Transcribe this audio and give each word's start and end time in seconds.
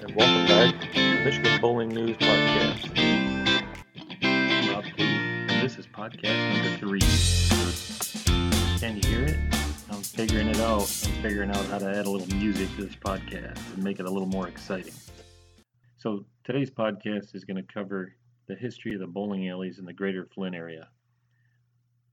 and 0.00 0.14
welcome 0.14 0.46
back 0.46 0.80
to 0.80 0.94
the 0.94 1.24
Michigan 1.24 1.60
Bowling 1.60 1.90
News 1.90 2.16
Podcast. 2.16 2.98
I'm 4.22 4.74
Rob 4.74 4.84
Cleave, 4.84 5.20
and 5.50 5.62
this 5.62 5.76
is 5.76 5.86
podcast 5.86 6.54
number 6.54 6.78
three. 6.78 7.00
Can 8.78 8.96
you 8.96 9.06
hear 9.06 9.26
it? 9.26 9.36
I'm 9.90 10.02
figuring 10.02 10.48
it 10.48 10.58
out. 10.60 10.80
I'm 10.80 11.22
figuring 11.22 11.50
out 11.50 11.66
how 11.66 11.76
to 11.76 11.86
add 11.86 12.06
a 12.06 12.10
little 12.10 12.34
music 12.34 12.74
to 12.76 12.86
this 12.86 12.96
podcast 12.96 13.58
and 13.74 13.84
make 13.84 14.00
it 14.00 14.06
a 14.06 14.10
little 14.10 14.28
more 14.28 14.48
exciting. 14.48 14.94
So, 15.98 16.24
today's 16.44 16.70
podcast 16.70 17.34
is 17.34 17.44
going 17.44 17.58
to 17.58 17.72
cover 17.74 18.14
the 18.48 18.54
history 18.54 18.94
of 18.94 19.00
the 19.00 19.06
bowling 19.06 19.50
alleys 19.50 19.78
in 19.78 19.84
the 19.84 19.92
greater 19.92 20.26
Flint 20.34 20.54
area. 20.54 20.88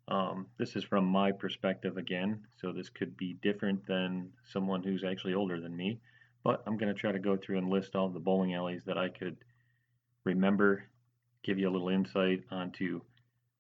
Um, 0.10 0.48
this 0.60 0.76
is 0.76 0.84
from 0.84 1.06
my 1.06 1.32
perspective 1.32 1.96
again, 1.96 2.48
so 2.58 2.74
this 2.74 2.90
could 2.90 3.16
be 3.16 3.38
different 3.42 3.88
than 3.88 4.32
someone 4.44 4.84
who's 4.84 5.06
actually 5.06 5.36
older 5.36 5.62
than 5.62 5.76
me. 5.76 6.02
But 6.48 6.64
I'm 6.66 6.78
going 6.78 6.94
to 6.94 6.98
try 6.98 7.12
to 7.12 7.20
go 7.20 7.36
through 7.36 7.58
and 7.58 7.70
list 7.70 7.94
all 7.94 8.08
the 8.08 8.22
bowling 8.22 8.56
alleys 8.56 8.86
that 8.86 8.98
I 8.98 9.10
could 9.10 9.36
remember, 10.24 10.86
give 11.44 11.60
you 11.60 11.68
a 11.68 11.70
little 11.70 11.90
insight 11.90 12.46
onto 12.50 13.02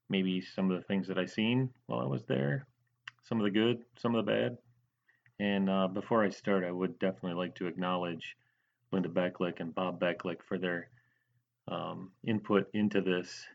maybe 0.08 0.40
some 0.40 0.72
of 0.72 0.78
the 0.78 0.88
things 0.88 1.06
that 1.10 1.18
I 1.18 1.26
seen 1.26 1.70
while 1.88 2.00
I 2.00 2.06
was 2.06 2.24
there, 2.24 2.66
some 3.26 3.40
of 3.40 3.44
the 3.44 3.52
good, 3.52 3.84
some 3.98 4.16
of 4.16 4.26
the 4.26 4.32
bad. 4.32 4.58
And 5.38 5.70
uh, 5.70 5.90
before 5.90 6.24
I 6.24 6.30
start, 6.30 6.64
I 6.64 6.72
would 6.72 6.98
definitely 6.98 7.34
like 7.34 7.56
to 7.56 7.68
acknowledge 7.68 8.38
Linda 8.94 9.10
Becklick 9.10 9.60
and 9.60 9.76
Bob 9.76 10.00
Becklick 10.00 10.42
for 10.48 10.58
their 10.58 10.88
um, 11.68 12.12
input 12.26 12.70
into 12.74 13.02
this 13.02 13.48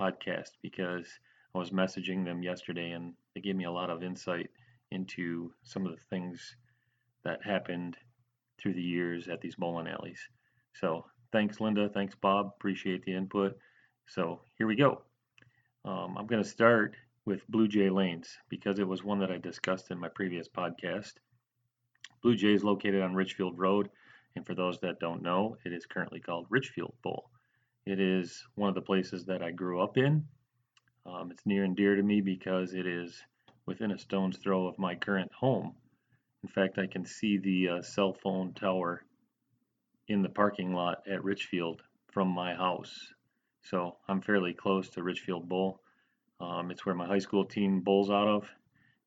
podcast 0.00 0.52
because 0.62 1.06
I 1.54 1.58
was 1.58 1.68
messaging 1.68 2.24
them 2.24 2.42
yesterday 2.42 2.92
and 2.92 3.12
they 3.34 3.42
gave 3.42 3.56
me 3.56 3.64
a 3.64 3.70
lot 3.70 3.90
of 3.90 4.02
insight 4.02 4.48
into 4.90 5.52
some 5.64 5.84
of 5.84 5.92
the 5.92 6.02
things 6.08 6.56
that 7.24 7.44
happened 7.44 7.98
through 8.60 8.74
the 8.74 8.82
years 8.82 9.28
at 9.28 9.40
these 9.40 9.56
bowling 9.56 9.88
alleys. 9.88 10.20
So 10.74 11.04
thanks, 11.32 11.60
Linda. 11.60 11.88
Thanks, 11.88 12.14
Bob. 12.14 12.52
Appreciate 12.56 13.04
the 13.04 13.14
input. 13.14 13.56
So 14.06 14.40
here 14.58 14.66
we 14.66 14.76
go. 14.76 15.02
Um, 15.84 16.16
I'm 16.18 16.26
going 16.26 16.42
to 16.42 16.48
start 16.48 16.96
with 17.24 17.46
Blue 17.48 17.68
Jay 17.68 17.90
Lanes 17.90 18.36
because 18.48 18.78
it 18.78 18.88
was 18.88 19.04
one 19.04 19.20
that 19.20 19.30
I 19.30 19.38
discussed 19.38 19.90
in 19.90 19.98
my 19.98 20.08
previous 20.08 20.48
podcast. 20.48 21.12
Blue 22.22 22.36
Jay 22.36 22.52
is 22.52 22.64
located 22.64 23.02
on 23.02 23.14
Richfield 23.14 23.58
Road, 23.58 23.88
and 24.36 24.44
for 24.44 24.54
those 24.54 24.78
that 24.80 25.00
don't 25.00 25.22
know, 25.22 25.56
it 25.64 25.72
is 25.72 25.86
currently 25.86 26.20
called 26.20 26.46
Richfield 26.50 26.94
Bowl. 27.02 27.30
It 27.86 27.98
is 27.98 28.44
one 28.56 28.68
of 28.68 28.74
the 28.74 28.82
places 28.82 29.24
that 29.26 29.42
I 29.42 29.52
grew 29.52 29.80
up 29.80 29.96
in. 29.96 30.24
Um, 31.06 31.30
it's 31.30 31.46
near 31.46 31.64
and 31.64 31.74
dear 31.74 31.96
to 31.96 32.02
me 32.02 32.20
because 32.20 32.74
it 32.74 32.86
is 32.86 33.22
within 33.66 33.92
a 33.92 33.98
stone's 33.98 34.36
throw 34.36 34.66
of 34.66 34.78
my 34.78 34.94
current 34.94 35.32
home. 35.32 35.74
In 36.42 36.48
fact, 36.48 36.78
I 36.78 36.86
can 36.86 37.04
see 37.04 37.38
the 37.38 37.68
uh, 37.68 37.82
cell 37.82 38.14
phone 38.14 38.52
tower 38.54 39.04
in 40.08 40.22
the 40.22 40.28
parking 40.28 40.72
lot 40.72 41.02
at 41.10 41.22
Richfield 41.22 41.82
from 42.08 42.28
my 42.28 42.54
house. 42.54 43.12
So 43.62 43.96
I'm 44.08 44.20
fairly 44.20 44.54
close 44.54 44.88
to 44.90 45.02
Richfield 45.02 45.48
Bowl. 45.48 45.80
Um, 46.40 46.70
it's 46.70 46.86
where 46.86 46.94
my 46.94 47.06
high 47.06 47.18
school 47.18 47.44
team 47.44 47.80
bowls 47.80 48.10
out 48.10 48.26
of. 48.26 48.50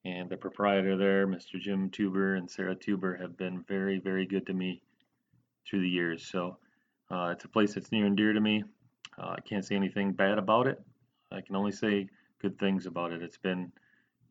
And 0.06 0.30
the 0.30 0.38
proprietor 0.38 0.98
there, 0.98 1.28
Mr. 1.28 1.60
Jim 1.60 1.90
Tuber 1.90 2.36
and 2.36 2.50
Sarah 2.50 2.76
Tuber, 2.76 3.16
have 3.16 3.38
been 3.38 3.64
very, 3.68 4.00
very 4.00 4.26
good 4.26 4.46
to 4.48 4.54
me 4.54 4.82
through 5.68 5.82
the 5.82 5.90
years. 5.90 6.26
So 6.26 6.58
uh, 7.10 7.30
it's 7.32 7.46
a 7.46 7.50
place 7.50 7.74
that's 7.74 7.92
near 7.92 8.06
and 8.06 8.18
dear 8.18 8.34
to 8.34 8.42
me. 8.42 8.64
Uh, 9.18 9.36
I 9.38 9.42
can't 9.42 9.66
say 9.66 9.76
anything 9.76 10.12
bad 10.12 10.38
about 10.38 10.68
it. 10.68 10.82
I 11.32 11.42
can 11.42 11.56
only 11.56 11.72
say 11.72 12.10
good 12.42 12.60
things 12.60 12.86
about 12.86 13.12
it. 13.12 13.22
It's 13.24 13.38
been 13.38 13.72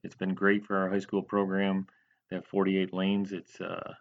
it's 0.05 0.17
been 0.17 0.35
great 0.35 0.65
for 0.65 0.77
our 0.77 0.91
high 0.91 0.99
school 0.99 1.23
program. 1.23 1.87
They 2.33 2.37
have 2.37 2.47
48 2.47 2.95
lanes. 2.95 3.33
It's 3.33 3.61
uh, 3.61 3.93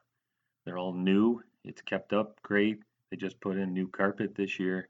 they're 0.64 0.78
all 0.78 0.94
new. 0.94 1.44
It's 1.66 1.82
kept 1.82 2.14
up 2.14 2.42
great. 2.42 2.80
They 3.10 3.18
just 3.18 3.42
put 3.42 3.58
in 3.58 3.74
new 3.74 3.90
carpet 3.90 4.36
this 4.36 4.58
year. 4.58 4.88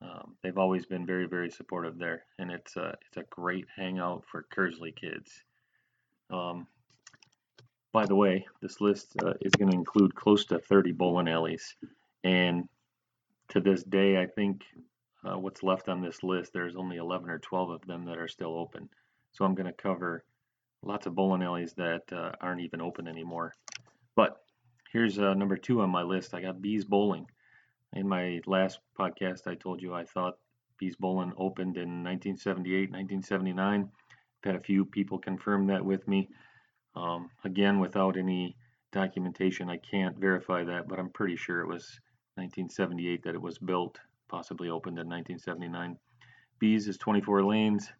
Um, 0.00 0.36
they've 0.44 0.56
always 0.56 0.86
been 0.86 1.04
very, 1.04 1.26
very 1.26 1.50
supportive 1.50 1.98
there, 1.98 2.22
and 2.38 2.52
it's 2.52 2.76
a 2.76 2.96
it's 3.08 3.16
a 3.16 3.24
great 3.30 3.66
hangout 3.74 4.26
for 4.30 4.46
Kearsley 4.54 4.94
kids. 4.94 5.42
Um, 6.30 6.68
by 7.92 8.06
the 8.06 8.14
way, 8.14 8.46
this 8.62 8.80
list 8.80 9.12
uh, 9.24 9.34
is 9.40 9.50
going 9.58 9.72
to 9.72 9.76
include 9.76 10.14
close 10.14 10.44
to 10.44 10.60
30 10.60 10.92
bowling 10.92 11.26
alleys, 11.26 11.74
and 12.22 12.68
to 13.48 13.60
this 13.60 13.82
day, 13.82 14.22
I 14.22 14.26
think 14.26 14.62
uh, 15.24 15.36
what's 15.36 15.64
left 15.64 15.88
on 15.88 16.00
this 16.00 16.22
list, 16.22 16.52
there's 16.52 16.76
only 16.76 16.98
11 16.98 17.28
or 17.28 17.40
12 17.40 17.70
of 17.70 17.86
them 17.88 18.04
that 18.04 18.18
are 18.18 18.28
still 18.28 18.56
open. 18.56 18.88
So 19.32 19.44
I'm 19.44 19.56
going 19.56 19.66
to 19.66 19.72
cover 19.72 20.22
lots 20.82 21.06
of 21.06 21.14
bowling 21.14 21.42
alleys 21.42 21.72
that 21.74 22.02
uh, 22.12 22.32
aren't 22.40 22.60
even 22.60 22.80
open 22.80 23.08
anymore. 23.08 23.54
But 24.14 24.38
here's 24.92 25.18
uh, 25.18 25.34
number 25.34 25.56
two 25.56 25.80
on 25.80 25.90
my 25.90 26.02
list. 26.02 26.34
I 26.34 26.42
got 26.42 26.62
Bees 26.62 26.84
Bowling. 26.84 27.26
In 27.94 28.08
my 28.08 28.40
last 28.46 28.80
podcast, 28.98 29.46
I 29.46 29.54
told 29.54 29.80
you 29.80 29.94
I 29.94 30.04
thought 30.04 30.38
Bees 30.78 30.96
Bowling 30.96 31.32
opened 31.36 31.76
in 31.76 32.04
1978, 32.04 32.90
1979. 32.90 33.88
I've 33.90 34.44
had 34.44 34.54
a 34.54 34.64
few 34.64 34.84
people 34.84 35.18
confirm 35.18 35.66
that 35.66 35.84
with 35.84 36.06
me. 36.06 36.28
Um, 36.94 37.30
again, 37.44 37.80
without 37.80 38.16
any 38.16 38.56
documentation, 38.92 39.70
I 39.70 39.78
can't 39.78 40.18
verify 40.18 40.64
that, 40.64 40.88
but 40.88 40.98
I'm 40.98 41.10
pretty 41.10 41.36
sure 41.36 41.60
it 41.60 41.68
was 41.68 42.00
1978 42.36 43.22
that 43.24 43.34
it 43.34 43.42
was 43.42 43.58
built, 43.58 43.98
possibly 44.28 44.68
opened 44.68 44.98
in 44.98 45.08
1979. 45.08 45.96
Bees 46.58 46.88
is 46.88 46.98
24 46.98 47.44
lanes, 47.44 47.90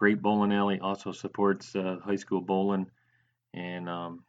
great 0.00 0.22
bowling 0.22 0.50
alley. 0.50 0.80
Also 0.80 1.12
supports 1.12 1.76
uh, 1.76 1.98
high 2.02 2.16
school 2.16 2.40
bowling, 2.40 2.86
and 3.52 3.86
um, 3.86 4.24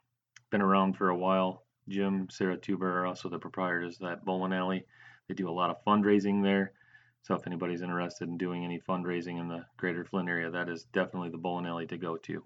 been 0.51 0.61
around 0.61 0.97
for 0.97 1.09
a 1.09 1.17
while. 1.17 1.63
Jim, 1.87 2.27
Sarah 2.29 2.57
Tuber 2.57 2.99
are 2.99 3.07
also 3.07 3.29
the 3.29 3.39
proprietors 3.39 3.95
of 3.95 4.09
that 4.09 4.25
bowling 4.25 4.51
alley. 4.51 4.85
They 5.27 5.33
do 5.33 5.49
a 5.49 5.51
lot 5.51 5.69
of 5.69 5.83
fundraising 5.87 6.43
there. 6.43 6.73
So 7.23 7.35
if 7.35 7.47
anybody's 7.47 7.81
interested 7.81 8.27
in 8.27 8.37
doing 8.37 8.65
any 8.65 8.79
fundraising 8.79 9.39
in 9.39 9.47
the 9.47 9.65
greater 9.77 10.03
Flint 10.03 10.27
area, 10.27 10.51
that 10.51 10.67
is 10.67 10.83
definitely 10.91 11.29
the 11.29 11.37
bowling 11.37 11.65
alley 11.65 11.87
to 11.87 11.97
go 11.97 12.17
to. 12.17 12.43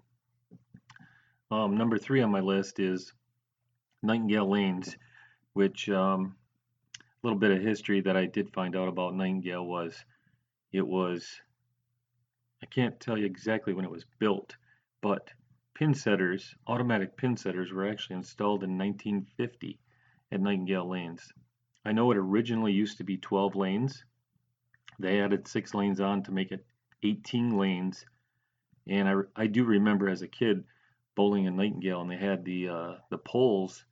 Um, 1.50 1.76
number 1.76 1.98
three 1.98 2.22
on 2.22 2.30
my 2.30 2.40
list 2.40 2.78
is 2.78 3.12
Nightingale 4.04 4.48
Lanes, 4.48 4.96
which 5.52 5.88
um, 5.88 6.36
a 6.96 7.26
little 7.26 7.38
bit 7.38 7.50
of 7.50 7.60
history 7.60 8.02
that 8.02 8.16
I 8.16 8.26
did 8.26 8.52
find 8.52 8.76
out 8.76 8.88
about 8.88 9.16
Nightingale 9.16 9.66
was 9.66 9.96
it 10.72 10.86
was 10.86 11.40
I 12.62 12.66
can't 12.66 12.98
tell 12.98 13.18
you 13.18 13.26
exactly 13.26 13.74
when 13.74 13.84
it 13.84 13.90
was 13.90 14.06
built, 14.18 14.56
but 15.02 15.30
pin 15.74 15.94
setters, 15.94 16.54
automatic 16.66 17.16
pin 17.16 17.36
setters, 17.36 17.70
were 17.70 17.86
actually 17.86 18.16
installed 18.16 18.64
in 18.64 18.78
1950 18.78 19.78
at 20.32 20.40
Nightingale 20.40 20.88
Lanes. 20.88 21.32
I 21.84 21.92
know 21.92 22.10
it 22.10 22.16
originally 22.16 22.72
used 22.72 22.98
to 22.98 23.04
be 23.04 23.18
12 23.18 23.56
lanes. 23.56 24.04
They 24.98 25.20
added 25.20 25.46
six 25.46 25.74
lanes 25.74 26.00
on 26.00 26.22
to 26.24 26.32
make 26.32 26.50
it 26.50 26.64
18 27.02 27.56
lanes. 27.56 28.04
And 28.88 29.08
I, 29.08 29.14
I 29.42 29.46
do 29.46 29.64
remember 29.64 30.08
as 30.08 30.22
a 30.22 30.28
kid 30.28 30.64
bowling 31.14 31.44
in 31.44 31.56
Nightingale, 31.56 32.00
and 32.00 32.10
they 32.10 32.16
had 32.16 32.44
the 32.44 32.68
uh, 32.68 32.94
the 33.10 33.18
poles 33.18 33.84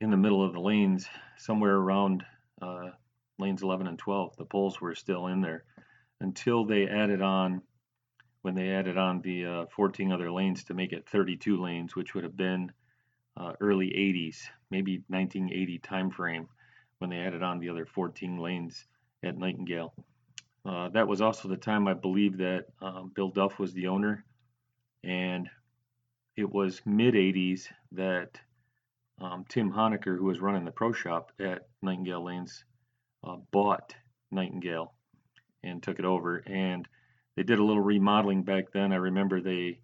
in 0.00 0.10
the 0.10 0.16
middle 0.16 0.44
of 0.44 0.52
the 0.52 0.60
lanes, 0.60 1.08
somewhere 1.38 1.76
around 1.76 2.24
uh, 2.60 2.90
lanes 3.38 3.62
11 3.62 3.86
and 3.86 3.98
12. 3.98 4.36
The 4.36 4.44
poles 4.44 4.80
were 4.80 4.94
still 4.94 5.28
in 5.28 5.40
there 5.40 5.64
until 6.20 6.64
they 6.64 6.86
added 6.86 7.22
on 7.22 7.62
when 8.42 8.54
they 8.54 8.70
added 8.70 8.96
on 8.96 9.20
the 9.20 9.44
uh, 9.44 9.64
14 9.74 10.12
other 10.12 10.30
lanes 10.30 10.64
to 10.64 10.74
make 10.74 10.92
it 10.92 11.08
32 11.08 11.60
lanes, 11.60 11.96
which 11.96 12.14
would 12.14 12.24
have 12.24 12.36
been 12.36 12.72
uh, 13.36 13.52
early 13.60 13.88
80s, 13.88 14.48
maybe 14.70 15.02
1980 15.08 15.78
timeframe 15.80 16.46
when 16.98 17.10
they 17.10 17.18
added 17.18 17.42
on 17.42 17.58
the 17.58 17.68
other 17.68 17.86
14 17.86 18.38
lanes 18.38 18.86
at 19.22 19.36
Nightingale. 19.36 19.94
Uh, 20.64 20.88
that 20.90 21.08
was 21.08 21.20
also 21.20 21.48
the 21.48 21.56
time 21.56 21.88
I 21.88 21.94
believe 21.94 22.38
that 22.38 22.66
um, 22.80 23.12
Bill 23.14 23.30
Duff 23.30 23.58
was 23.58 23.72
the 23.72 23.88
owner, 23.88 24.24
and 25.04 25.48
it 26.36 26.50
was 26.50 26.82
mid 26.84 27.14
80s 27.14 27.68
that 27.92 28.38
um, 29.20 29.44
Tim 29.48 29.72
Honecker, 29.72 30.16
who 30.16 30.26
was 30.26 30.40
running 30.40 30.64
the 30.64 30.70
pro 30.70 30.92
shop 30.92 31.32
at 31.40 31.68
Nightingale 31.82 32.24
Lanes, 32.24 32.64
uh, 33.24 33.36
bought 33.50 33.94
Nightingale 34.30 34.92
and 35.62 35.82
took 35.82 35.98
it 35.98 36.04
over. 36.04 36.38
And 36.46 36.86
they 37.38 37.44
did 37.44 37.60
a 37.60 37.64
little 37.64 37.80
remodeling 37.80 38.42
back 38.42 38.72
then. 38.72 38.92
I 38.92 38.96
remember 38.96 39.40
they 39.40 39.78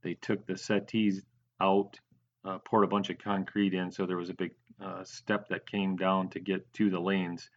they 0.00 0.14
took 0.14 0.46
the 0.46 0.56
settees 0.56 1.20
out, 1.60 2.00
uh, 2.46 2.60
poured 2.64 2.84
a 2.84 2.88
bunch 2.88 3.10
of 3.10 3.18
concrete 3.18 3.74
in, 3.74 3.92
so 3.92 4.06
there 4.06 4.16
was 4.16 4.30
a 4.30 4.34
big 4.34 4.52
uh, 4.82 5.04
step 5.04 5.48
that 5.50 5.70
came 5.70 5.96
down 5.96 6.30
to 6.30 6.40
get 6.40 6.72
to 6.72 6.88
the 6.88 6.98
lanes. 6.98 7.50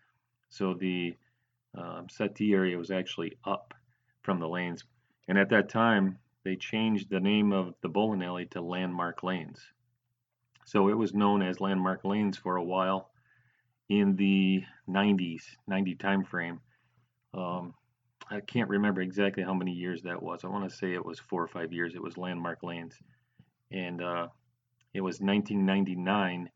So 0.50 0.74
the 0.74 1.16
um, 1.78 2.08
settee 2.10 2.52
area 2.52 2.78
was 2.78 2.92
actually 2.92 3.38
up 3.46 3.74
from 4.22 4.42
the 4.42 4.50
lanes. 4.50 4.84
And 5.30 5.38
at 5.38 5.52
that 5.52 5.70
time, 5.70 6.20
they 6.44 6.58
changed 6.58 7.10
the 7.10 7.22
name 7.22 7.54
of 7.54 7.74
the 7.82 7.90
bowling 7.90 8.24
alley 8.24 8.48
to 8.48 8.60
Landmark 8.60 9.24
Lanes. 9.24 9.62
So 10.66 10.90
it 10.90 10.98
was 10.98 11.14
known 11.14 11.42
as 11.42 11.62
Landmark 11.62 12.04
Lanes 12.04 12.38
for 12.38 12.58
a 12.58 12.64
while 12.64 13.12
in 13.88 14.18
the 14.18 14.66
90s, 14.90 15.44
90 15.68 15.96
time 15.96 16.26
frame. 16.26 16.60
Um, 17.34 17.74
I 18.29 18.41
can't 18.41 18.69
remember 18.69 19.01
exactly 19.01 19.44
how 19.44 19.53
many 19.53 19.71
years 19.71 20.03
that 20.03 20.21
was. 20.21 20.44
I 20.44 20.47
want 20.47 20.69
to 20.69 20.75
say 20.75 20.94
it 20.94 21.06
was 21.06 21.19
four 21.19 21.41
or 21.41 21.47
five 21.47 21.71
years. 21.71 21.95
It 21.95 22.03
was 22.03 22.18
Landmark 22.18 22.62
Lanes, 22.62 22.95
and 23.71 24.01
uh, 24.01 24.27
it 24.94 25.01
was 25.01 25.21
1999. 25.21 26.50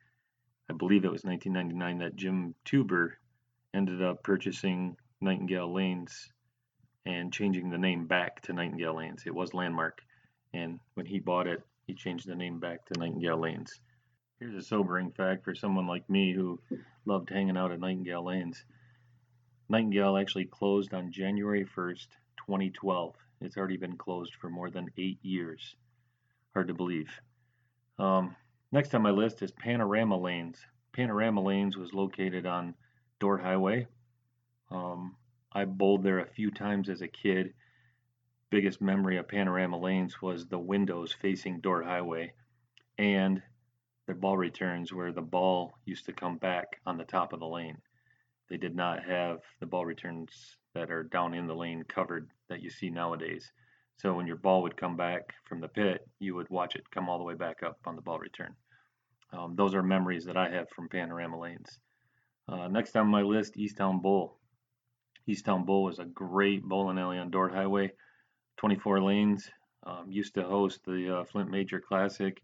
I 0.69 0.73
believe 0.73 1.05
it 1.05 1.11
was 1.11 1.23
1999 1.23 1.99
that 1.99 2.15
Jim 2.15 2.55
Tuber 2.65 3.17
ended 3.73 4.01
up 4.01 4.23
purchasing 4.23 4.97
Nightingale 5.21 5.73
Lanes 5.73 6.29
and 7.05 7.33
changing 7.33 7.69
the 7.69 7.77
name 7.77 8.05
back 8.05 8.41
to 8.41 8.53
Nightingale 8.53 8.97
Lanes. 8.97 9.23
It 9.25 9.33
was 9.33 9.53
Landmark, 9.53 10.01
and 10.53 10.79
when 10.95 11.05
he 11.05 11.19
bought 11.19 11.47
it, 11.47 11.63
he 11.87 11.93
changed 11.93 12.27
the 12.27 12.35
name 12.35 12.59
back 12.59 12.85
to 12.85 12.99
Nightingale 12.99 13.39
Lanes. 13.39 13.79
Here's 14.39 14.55
a 14.55 14.61
sobering 14.61 15.11
fact 15.11 15.45
for 15.45 15.55
someone 15.55 15.87
like 15.87 16.09
me 16.09 16.33
who 16.33 16.59
loved 17.05 17.29
hanging 17.29 17.57
out 17.57 17.71
at 17.71 17.79
Nightingale 17.79 18.25
Lanes. 18.25 18.65
Nightingale 19.71 20.17
actually 20.17 20.45
closed 20.45 20.93
on 20.93 21.13
January 21.13 21.63
1st, 21.63 22.07
2012. 22.45 23.15
It's 23.39 23.55
already 23.55 23.77
been 23.77 23.95
closed 23.95 24.35
for 24.35 24.49
more 24.49 24.69
than 24.69 24.91
eight 24.97 25.19
years. 25.23 25.77
Hard 26.53 26.67
to 26.67 26.73
believe. 26.73 27.09
Um, 27.97 28.35
next 28.73 28.93
on 28.93 29.01
my 29.01 29.11
list 29.11 29.41
is 29.41 29.51
Panorama 29.51 30.17
Lanes. 30.17 30.57
Panorama 30.91 31.41
Lanes 31.41 31.77
was 31.77 31.93
located 31.93 32.45
on 32.45 32.75
Dort 33.19 33.41
Highway. 33.41 33.87
Um, 34.69 35.15
I 35.53 35.63
bowled 35.63 36.03
there 36.03 36.19
a 36.19 36.25
few 36.25 36.51
times 36.51 36.89
as 36.89 37.01
a 37.01 37.07
kid. 37.07 37.53
Biggest 38.49 38.81
memory 38.81 39.17
of 39.19 39.29
Panorama 39.29 39.79
Lanes 39.79 40.21
was 40.21 40.47
the 40.47 40.59
windows 40.59 41.13
facing 41.13 41.61
Dort 41.61 41.85
Highway 41.85 42.33
and 42.97 43.41
the 44.05 44.15
ball 44.15 44.37
returns 44.37 44.91
where 44.91 45.13
the 45.13 45.21
ball 45.21 45.77
used 45.85 46.07
to 46.07 46.13
come 46.13 46.37
back 46.37 46.81
on 46.85 46.97
the 46.97 47.05
top 47.05 47.31
of 47.31 47.39
the 47.39 47.47
lane. 47.47 47.77
They 48.51 48.57
did 48.57 48.75
not 48.75 49.01
have 49.05 49.39
the 49.61 49.65
ball 49.65 49.85
returns 49.85 50.57
that 50.75 50.91
are 50.91 51.03
down 51.03 51.33
in 51.33 51.47
the 51.47 51.55
lane 51.55 51.85
covered 51.87 52.29
that 52.49 52.61
you 52.61 52.69
see 52.69 52.89
nowadays. 52.89 53.49
So 53.95 54.13
when 54.13 54.27
your 54.27 54.35
ball 54.35 54.63
would 54.63 54.75
come 54.75 54.97
back 54.97 55.33
from 55.47 55.61
the 55.61 55.69
pit, 55.69 56.05
you 56.19 56.35
would 56.35 56.49
watch 56.49 56.75
it 56.75 56.91
come 56.91 57.07
all 57.07 57.17
the 57.17 57.23
way 57.23 57.35
back 57.35 57.63
up 57.63 57.79
on 57.85 57.95
the 57.95 58.01
ball 58.01 58.19
return. 58.19 58.53
Um, 59.31 59.55
those 59.55 59.73
are 59.73 59.81
memories 59.81 60.25
that 60.25 60.35
I 60.35 60.49
have 60.49 60.67
from 60.75 60.89
panorama 60.89 61.39
lanes. 61.39 61.79
Uh, 62.49 62.67
next 62.67 62.93
on 62.97 63.07
my 63.07 63.21
list, 63.21 63.55
Easttown 63.55 64.01
Bowl. 64.01 64.37
Easttown 65.29 65.65
Bowl 65.65 65.87
is 65.87 65.99
a 65.99 66.05
great 66.05 66.61
bowling 66.61 66.99
alley 66.99 67.19
on 67.19 67.31
Dort 67.31 67.53
Highway, 67.53 67.93
24 68.57 69.01
lanes. 69.01 69.49
Um, 69.85 70.11
used 70.11 70.33
to 70.33 70.43
host 70.43 70.81
the 70.85 71.19
uh, 71.19 71.23
Flint 71.23 71.49
Major 71.49 71.79
Classic 71.79 72.41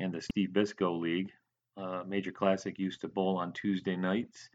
and 0.00 0.12
the 0.12 0.20
Steve 0.20 0.52
Bisco 0.52 0.98
League. 0.98 1.30
Uh, 1.78 2.02
Major 2.06 2.30
Classic 2.30 2.78
used 2.78 3.00
to 3.00 3.08
bowl 3.08 3.38
on 3.38 3.54
Tuesday 3.54 3.96
nights. 3.96 4.50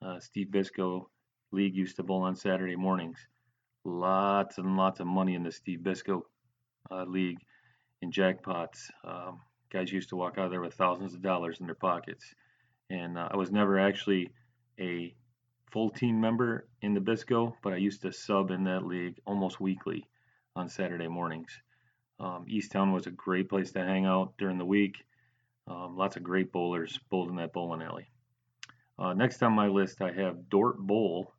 Uh, 0.00 0.20
Steve 0.20 0.50
Bisco 0.50 1.10
League 1.50 1.74
used 1.74 1.96
to 1.96 2.02
bowl 2.02 2.22
on 2.22 2.36
Saturday 2.36 2.76
mornings. 2.76 3.18
Lots 3.84 4.58
and 4.58 4.76
lots 4.76 5.00
of 5.00 5.06
money 5.06 5.34
in 5.34 5.42
the 5.42 5.52
Steve 5.52 5.82
Bisco 5.82 6.26
uh, 6.90 7.04
League 7.04 7.38
in 8.02 8.12
jackpots. 8.12 8.90
Um, 9.04 9.40
guys 9.72 9.92
used 9.92 10.10
to 10.10 10.16
walk 10.16 10.38
out 10.38 10.46
of 10.46 10.50
there 10.50 10.60
with 10.60 10.74
thousands 10.74 11.14
of 11.14 11.22
dollars 11.22 11.58
in 11.60 11.66
their 11.66 11.74
pockets. 11.74 12.34
And 12.90 13.18
uh, 13.18 13.28
I 13.30 13.36
was 13.36 13.50
never 13.50 13.78
actually 13.78 14.30
a 14.78 15.14
full 15.70 15.90
team 15.90 16.20
member 16.20 16.68
in 16.80 16.94
the 16.94 17.00
Bisco, 17.00 17.56
but 17.62 17.72
I 17.72 17.76
used 17.76 18.02
to 18.02 18.12
sub 18.12 18.50
in 18.50 18.64
that 18.64 18.86
league 18.86 19.20
almost 19.26 19.60
weekly 19.60 20.06
on 20.56 20.68
Saturday 20.68 21.08
mornings. 21.08 21.50
Um, 22.20 22.46
Easttown 22.50 22.92
was 22.92 23.06
a 23.06 23.10
great 23.10 23.48
place 23.48 23.72
to 23.72 23.80
hang 23.80 24.06
out 24.06 24.34
during 24.38 24.58
the 24.58 24.64
week. 24.64 25.04
Um, 25.66 25.96
lots 25.96 26.16
of 26.16 26.22
great 26.22 26.52
bowlers 26.52 26.98
bowled 27.10 27.30
in 27.30 27.36
that 27.36 27.52
bowling 27.52 27.82
alley. 27.82 28.08
Uh, 28.98 29.14
next 29.14 29.42
on 29.42 29.52
my 29.52 29.68
list, 29.68 30.02
I 30.02 30.12
have 30.12 30.48
Dort 30.48 30.78
Bowl, 30.78 31.32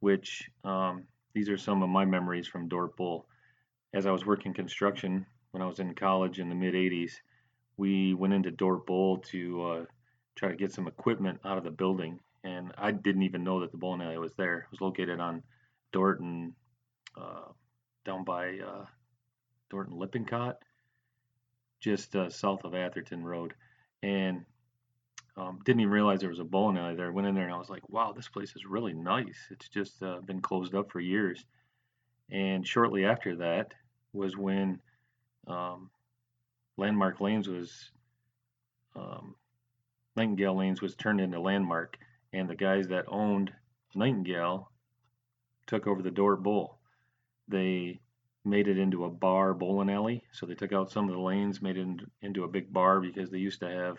which 0.00 0.50
um, 0.64 1.04
these 1.34 1.48
are 1.48 1.58
some 1.58 1.82
of 1.82 1.88
my 1.88 2.04
memories 2.04 2.46
from 2.46 2.68
Dort 2.68 2.96
Bowl. 2.96 3.26
As 3.94 4.06
I 4.06 4.10
was 4.10 4.24
working 4.24 4.54
construction 4.54 5.26
when 5.50 5.62
I 5.62 5.66
was 5.66 5.78
in 5.78 5.94
college 5.94 6.38
in 6.38 6.48
the 6.48 6.54
mid 6.54 6.74
80s, 6.74 7.12
we 7.76 8.14
went 8.14 8.32
into 8.32 8.50
Dort 8.50 8.86
Bowl 8.86 9.18
to 9.30 9.62
uh, 9.62 9.84
try 10.36 10.48
to 10.48 10.56
get 10.56 10.72
some 10.72 10.86
equipment 10.86 11.40
out 11.44 11.58
of 11.58 11.64
the 11.64 11.70
building. 11.70 12.20
And 12.44 12.72
I 12.78 12.90
didn't 12.90 13.22
even 13.22 13.44
know 13.44 13.60
that 13.60 13.70
the 13.70 13.78
bowling 13.78 14.00
alley 14.00 14.18
was 14.18 14.34
there. 14.34 14.60
It 14.60 14.70
was 14.70 14.80
located 14.80 15.20
on 15.20 15.42
Dort 15.92 16.20
and 16.20 16.54
uh, 17.16 17.52
down 18.04 18.24
by 18.24 18.58
uh, 18.58 18.86
Dort 19.70 19.88
and 19.90 19.98
Lippincott, 19.98 20.56
just 21.80 22.16
uh, 22.16 22.30
south 22.30 22.64
of 22.64 22.74
Atherton 22.74 23.22
Road. 23.22 23.54
And 24.02 24.44
um, 25.36 25.60
didn't 25.64 25.80
even 25.80 25.92
realize 25.92 26.20
there 26.20 26.28
was 26.28 26.38
a 26.38 26.44
bowling 26.44 26.76
alley 26.76 26.94
there. 26.94 27.10
Went 27.10 27.26
in 27.26 27.34
there 27.34 27.44
and 27.44 27.54
I 27.54 27.58
was 27.58 27.70
like, 27.70 27.88
wow, 27.88 28.12
this 28.12 28.28
place 28.28 28.54
is 28.54 28.66
really 28.66 28.92
nice. 28.92 29.38
It's 29.50 29.68
just 29.68 30.02
uh, 30.02 30.20
been 30.20 30.40
closed 30.40 30.74
up 30.74 30.90
for 30.90 31.00
years. 31.00 31.44
And 32.30 32.66
shortly 32.66 33.04
after 33.04 33.36
that 33.36 33.72
was 34.12 34.36
when 34.36 34.80
um, 35.46 35.90
Landmark 36.76 37.20
Lanes 37.20 37.48
was, 37.48 37.90
um, 38.94 39.34
Nightingale 40.16 40.56
Lanes 40.56 40.82
was 40.82 40.94
turned 40.94 41.20
into 41.20 41.40
Landmark. 41.40 41.96
And 42.34 42.48
the 42.48 42.54
guys 42.54 42.88
that 42.88 43.06
owned 43.08 43.52
Nightingale 43.94 44.70
took 45.66 45.86
over 45.86 46.02
the 46.02 46.10
Dort 46.10 46.42
Bowl. 46.42 46.78
They 47.48 48.00
made 48.44 48.68
it 48.68 48.78
into 48.78 49.04
a 49.04 49.10
bar 49.10 49.54
bowling 49.54 49.90
alley. 49.90 50.24
So 50.32 50.44
they 50.44 50.54
took 50.54 50.72
out 50.72 50.90
some 50.90 51.08
of 51.08 51.14
the 51.14 51.20
lanes, 51.20 51.62
made 51.62 51.78
it 51.78 51.88
into 52.20 52.44
a 52.44 52.48
big 52.48 52.72
bar 52.72 53.00
because 53.00 53.30
they 53.30 53.38
used 53.38 53.60
to 53.60 53.68
have 53.68 53.98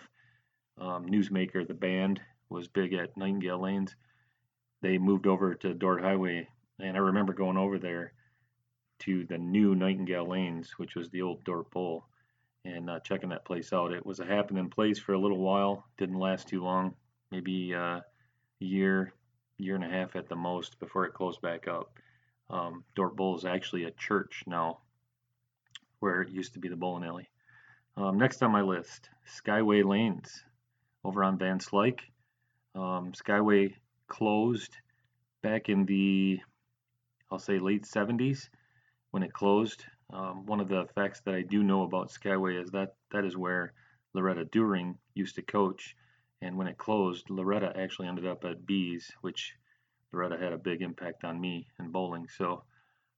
um, 0.79 1.05
Newsmaker, 1.07 1.67
the 1.67 1.73
band, 1.73 2.19
was 2.49 2.67
big 2.67 2.93
at 2.93 3.15
Nightingale 3.17 3.61
Lanes. 3.61 3.95
They 4.81 4.97
moved 4.97 5.27
over 5.27 5.55
to 5.55 5.73
Dort 5.73 6.01
Highway, 6.01 6.47
and 6.79 6.97
I 6.97 6.99
remember 6.99 7.33
going 7.33 7.57
over 7.57 7.79
there 7.79 8.13
to 8.99 9.25
the 9.25 9.37
new 9.37 9.75
Nightingale 9.75 10.29
Lanes, 10.29 10.71
which 10.77 10.95
was 10.95 11.09
the 11.09 11.21
old 11.21 11.43
Dort 11.43 11.71
Bowl, 11.71 12.05
and 12.65 12.89
uh, 12.89 12.99
checking 12.99 13.29
that 13.29 13.45
place 13.45 13.73
out. 13.73 13.93
It 13.93 14.05
was 14.05 14.19
a 14.19 14.25
happening 14.25 14.69
place 14.69 14.99
for 14.99 15.13
a 15.13 15.19
little 15.19 15.39
while. 15.39 15.85
Didn't 15.97 16.19
last 16.19 16.47
too 16.47 16.63
long, 16.63 16.95
maybe 17.31 17.73
uh, 17.73 17.99
a 17.99 18.03
year, 18.59 19.13
year 19.57 19.75
and 19.75 19.83
a 19.83 19.89
half 19.89 20.15
at 20.15 20.29
the 20.29 20.35
most 20.35 20.79
before 20.79 21.05
it 21.05 21.13
closed 21.13 21.41
back 21.41 21.67
up. 21.67 21.97
Um, 22.49 22.83
Dort 22.95 23.15
Bowl 23.15 23.35
is 23.35 23.45
actually 23.45 23.85
a 23.85 23.91
church 23.91 24.43
now, 24.47 24.79
where 25.99 26.21
it 26.21 26.29
used 26.29 26.53
to 26.53 26.59
be 26.59 26.69
the 26.69 26.75
bowling 26.75 27.07
alley. 27.07 27.29
Um, 27.95 28.17
next 28.17 28.41
on 28.41 28.51
my 28.51 28.61
list, 28.61 29.09
Skyway 29.27 29.85
Lanes 29.85 30.43
over 31.03 31.23
on 31.23 31.37
Van 31.37 31.59
Slyke. 31.59 32.01
Um, 32.75 33.11
Skyway 33.13 33.73
closed 34.07 34.75
back 35.41 35.69
in 35.69 35.85
the, 35.85 36.39
I'll 37.31 37.39
say 37.39 37.59
late 37.59 37.83
70s 37.83 38.49
when 39.11 39.23
it 39.23 39.33
closed. 39.33 39.85
Um, 40.11 40.45
one 40.45 40.59
of 40.59 40.69
the 40.69 40.85
facts 40.95 41.21
that 41.21 41.35
I 41.35 41.41
do 41.41 41.63
know 41.63 41.83
about 41.83 42.11
Skyway 42.11 42.61
is 42.61 42.71
that 42.71 42.95
that 43.11 43.25
is 43.25 43.37
where 43.37 43.73
Loretta 44.13 44.45
During 44.45 44.97
used 45.13 45.35
to 45.35 45.41
coach. 45.41 45.95
And 46.41 46.57
when 46.57 46.67
it 46.67 46.77
closed, 46.77 47.29
Loretta 47.29 47.71
actually 47.75 48.07
ended 48.07 48.27
up 48.27 48.43
at 48.43 48.65
Bees, 48.65 49.11
which 49.21 49.55
Loretta 50.11 50.37
had 50.37 50.53
a 50.53 50.57
big 50.57 50.81
impact 50.81 51.23
on 51.23 51.39
me 51.39 51.67
in 51.79 51.89
bowling. 51.89 52.27
So 52.27 52.63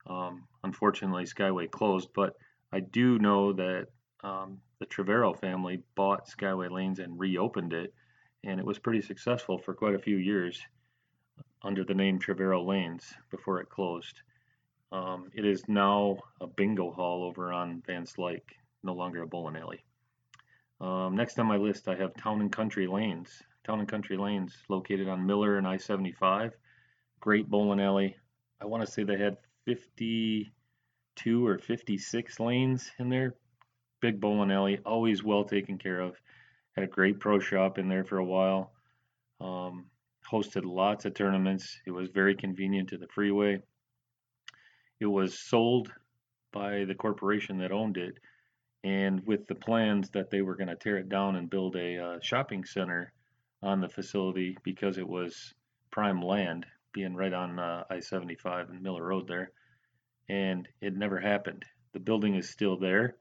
um, 0.08 0.48
unfortunately, 0.64 1.26
Skyway 1.26 1.70
closed. 1.70 2.10
But 2.16 2.36
I 2.72 2.80
do 2.80 3.20
know 3.20 3.54
that 3.54 3.88
um, 4.26 4.60
the 4.80 4.88
Trevero 4.88 5.34
family 5.34 5.84
bought 5.94 6.28
Skyway 6.28 6.72
Lanes 6.72 6.98
and 6.98 7.20
reopened 7.20 7.74
it, 7.74 7.94
and 8.44 8.60
it 8.60 8.66
was 8.66 8.80
pretty 8.80 9.02
successful 9.02 9.60
for 9.60 9.76
quite 9.76 9.94
a 9.94 10.00
few 10.00 10.18
years 10.18 10.60
under 11.62 11.84
the 11.84 11.94
name 11.94 12.18
Trevero 12.18 12.66
Lanes 12.66 13.14
before 13.30 13.60
it 13.60 13.70
closed. 13.70 14.22
Um, 14.92 15.30
it 15.36 15.46
is 15.46 15.68
now 15.68 16.18
a 16.42 16.48
bingo 16.48 16.92
hall 16.92 17.24
over 17.24 17.54
on 17.54 17.84
Van 17.86 18.06
Slyke, 18.06 18.50
no 18.84 18.94
longer 18.94 19.22
a 19.22 19.28
bowling 19.28 19.58
alley. 19.58 19.84
Um, 20.82 21.16
next 21.16 21.38
on 21.38 21.46
my 21.46 21.58
list, 21.58 21.88
I 21.88 21.96
have 21.96 22.16
Town 22.16 22.42
and 22.42 22.52
Country 22.52 22.88
Lanes. 22.88 23.44
Town 23.64 23.80
and 23.80 23.88
Country 23.88 24.18
Lanes, 24.18 24.56
located 24.70 25.08
on 25.08 25.26
Miller 25.26 25.58
and 25.58 25.68
I-75. 25.68 26.52
Great 27.20 27.48
bowling 27.50 27.80
alley. 27.80 28.16
I 28.60 28.66
want 28.66 28.84
to 28.86 28.92
say 28.92 29.04
they 29.04 29.20
had 29.20 29.38
52 29.66 31.48
or 31.48 31.60
56 31.60 32.40
lanes 32.40 32.92
in 32.98 33.10
there 33.10 33.36
big 34.02 34.20
bowling 34.20 34.52
alley, 34.52 34.80
always 34.86 35.24
well 35.24 35.44
taken 35.44 35.78
care 35.78 36.00
of. 36.00 36.16
Had 36.76 36.84
a 36.84 36.88
great 36.88 37.20
pro 37.20 37.40
shop 37.40 37.78
in 37.78 37.88
there 37.88 38.04
for 38.04 38.18
a 38.18 38.26
while. 38.26 38.72
Um, 39.40 39.86
hosted 40.30 40.66
lots 40.66 41.06
of 41.06 41.14
tournaments. 41.14 41.80
It 41.86 41.92
was 41.92 42.10
very 42.10 42.36
convenient 42.36 42.90
to 42.90 42.98
the 42.98 43.08
freeway. 43.08 43.62
It 45.00 45.06
was 45.06 45.40
sold 45.40 45.92
by 46.52 46.86
the 46.86 46.96
corporation 46.96 47.58
that 47.60 47.72
owned 47.72 47.98
it, 47.98 48.18
and 48.84 49.26
with 49.26 49.46
the 49.48 49.56
plans 49.56 50.10
that 50.12 50.30
they 50.30 50.42
were 50.42 50.56
going 50.56 50.70
to 50.70 50.76
tear 50.76 50.98
it 50.98 51.10
down 51.10 51.36
and 51.36 51.50
build 51.50 51.76
a 51.76 51.98
uh, 51.98 52.20
shopping 52.22 52.64
center 52.64 53.12
on 53.62 53.82
the 53.82 53.90
facility 53.90 54.58
because 54.64 54.98
it 54.98 55.08
was 55.08 55.54
prime 55.92 56.22
land, 56.22 56.66
being 56.94 57.16
right 57.16 57.34
on 57.34 57.60
uh, 57.60 57.84
I-75 57.90 58.70
and 58.70 58.82
Miller 58.82 59.04
Road 59.04 59.28
there, 59.28 59.52
and 60.30 60.68
it 60.82 60.96
never 60.96 61.20
happened. 61.20 61.64
The 61.94 62.00
building 62.00 62.36
is 62.36 62.50
still 62.50 62.78
there. 62.78 63.16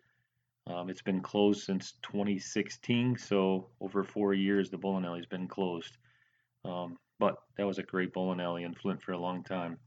Um, 0.67 0.89
it's 0.89 1.03
been 1.03 1.21
closed 1.21 1.65
since 1.65 1.93
2016, 2.03 3.19
so 3.19 3.69
over 3.81 4.03
four 4.03 4.33
years 4.33 4.71
the 4.71 4.79
bowling 4.79 5.05
alley's 5.05 5.27
been 5.27 5.49
closed. 5.49 5.97
Um, 6.65 6.97
but 7.19 7.37
that 7.57 7.67
was 7.67 7.79
a 7.79 7.83
great 7.83 8.13
bowling 8.13 8.41
alley 8.41 8.65
in 8.65 8.75
Flint 8.75 9.03
for 9.03 9.13
a 9.13 9.19
long 9.19 9.45
time. 9.45 9.79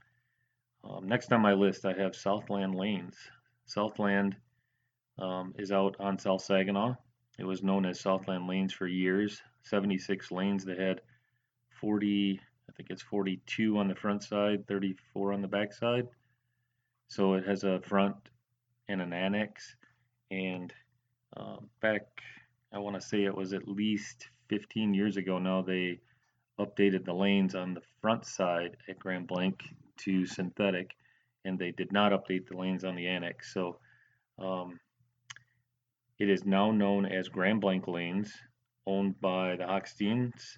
Um, 0.84 1.08
next 1.08 1.32
on 1.32 1.42
my 1.42 1.52
list, 1.52 1.84
I 1.84 1.92
have 1.94 2.14
Southland 2.14 2.74
Lanes. 2.74 3.16
Southland 3.66 4.36
um, 5.18 5.52
is 5.58 5.72
out 5.72 5.96
on 5.98 6.18
South 6.18 6.42
Saginaw. 6.42 6.94
It 7.38 7.44
was 7.44 7.62
known 7.62 7.84
as 7.84 8.00
Southland 8.00 8.46
Lanes 8.46 8.72
for 8.72 8.86
years. 8.86 9.42
76 9.62 10.30
lanes. 10.30 10.64
They 10.64 10.76
had 10.76 11.00
40, 11.80 12.40
I 12.68 12.72
think 12.72 12.90
it's 12.90 13.02
42 13.02 13.78
on 13.78 13.88
the 13.88 13.94
front 13.94 14.22
side, 14.22 14.66
34 14.66 15.32
on 15.32 15.42
the 15.42 15.48
back 15.48 15.72
side. 15.72 16.06
So 17.08 17.34
it 17.34 17.46
has 17.46 17.64
a 17.64 17.80
front 17.80 18.16
and 18.88 19.00
an 19.00 19.12
annex. 19.12 19.76
And 20.30 20.72
um, 21.36 21.68
back, 21.80 22.06
I 22.72 22.78
want 22.78 23.00
to 23.00 23.06
say 23.06 23.24
it 23.24 23.34
was 23.34 23.52
at 23.52 23.68
least 23.68 24.28
15 24.48 24.94
years 24.94 25.16
ago 25.16 25.38
now, 25.38 25.62
they 25.62 26.00
updated 26.58 27.04
the 27.04 27.14
lanes 27.14 27.54
on 27.54 27.74
the 27.74 27.82
front 28.00 28.26
side 28.26 28.76
at 28.88 28.98
Grand 28.98 29.26
Blanc 29.26 29.62
to 29.98 30.26
synthetic, 30.26 30.90
and 31.44 31.58
they 31.58 31.70
did 31.70 31.92
not 31.92 32.12
update 32.12 32.48
the 32.48 32.56
lanes 32.56 32.84
on 32.84 32.96
the 32.96 33.06
annex. 33.06 33.52
So 33.52 33.78
um, 34.38 34.78
it 36.18 36.28
is 36.28 36.44
now 36.44 36.70
known 36.70 37.06
as 37.06 37.28
Grand 37.28 37.60
Blanc 37.60 37.86
Lanes, 37.86 38.32
owned 38.86 39.20
by 39.20 39.56
the 39.56 39.64
Hochsteins, 39.64 40.56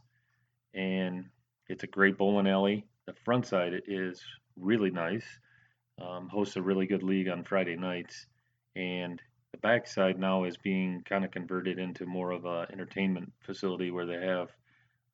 and 0.75 1.27
it's 1.69 1.83
a 1.83 1.89
great 1.89 2.17
bowling 2.17 2.49
alley. 2.49 2.87
The 3.07 3.15
front 3.25 3.47
side 3.47 3.75
is 3.87 4.23
really 4.57 4.91
nice, 4.91 5.27
um, 6.01 6.29
hosts 6.29 6.57
a 6.57 6.63
really 6.63 6.87
good 6.87 7.03
league 7.03 7.29
on 7.29 7.45
Friday 7.45 7.77
nights, 7.77 8.27
and 8.77 9.21
backside 9.63 10.19
now 10.19 10.45
is 10.45 10.57
being 10.57 11.03
kind 11.09 11.25
of 11.25 11.31
converted 11.31 11.79
into 11.79 12.07
more 12.07 12.31
of 12.31 12.45
a 12.45 12.67
entertainment 12.73 13.33
facility 13.41 13.91
where 13.91 14.07
they 14.07 14.25
have 14.27 14.51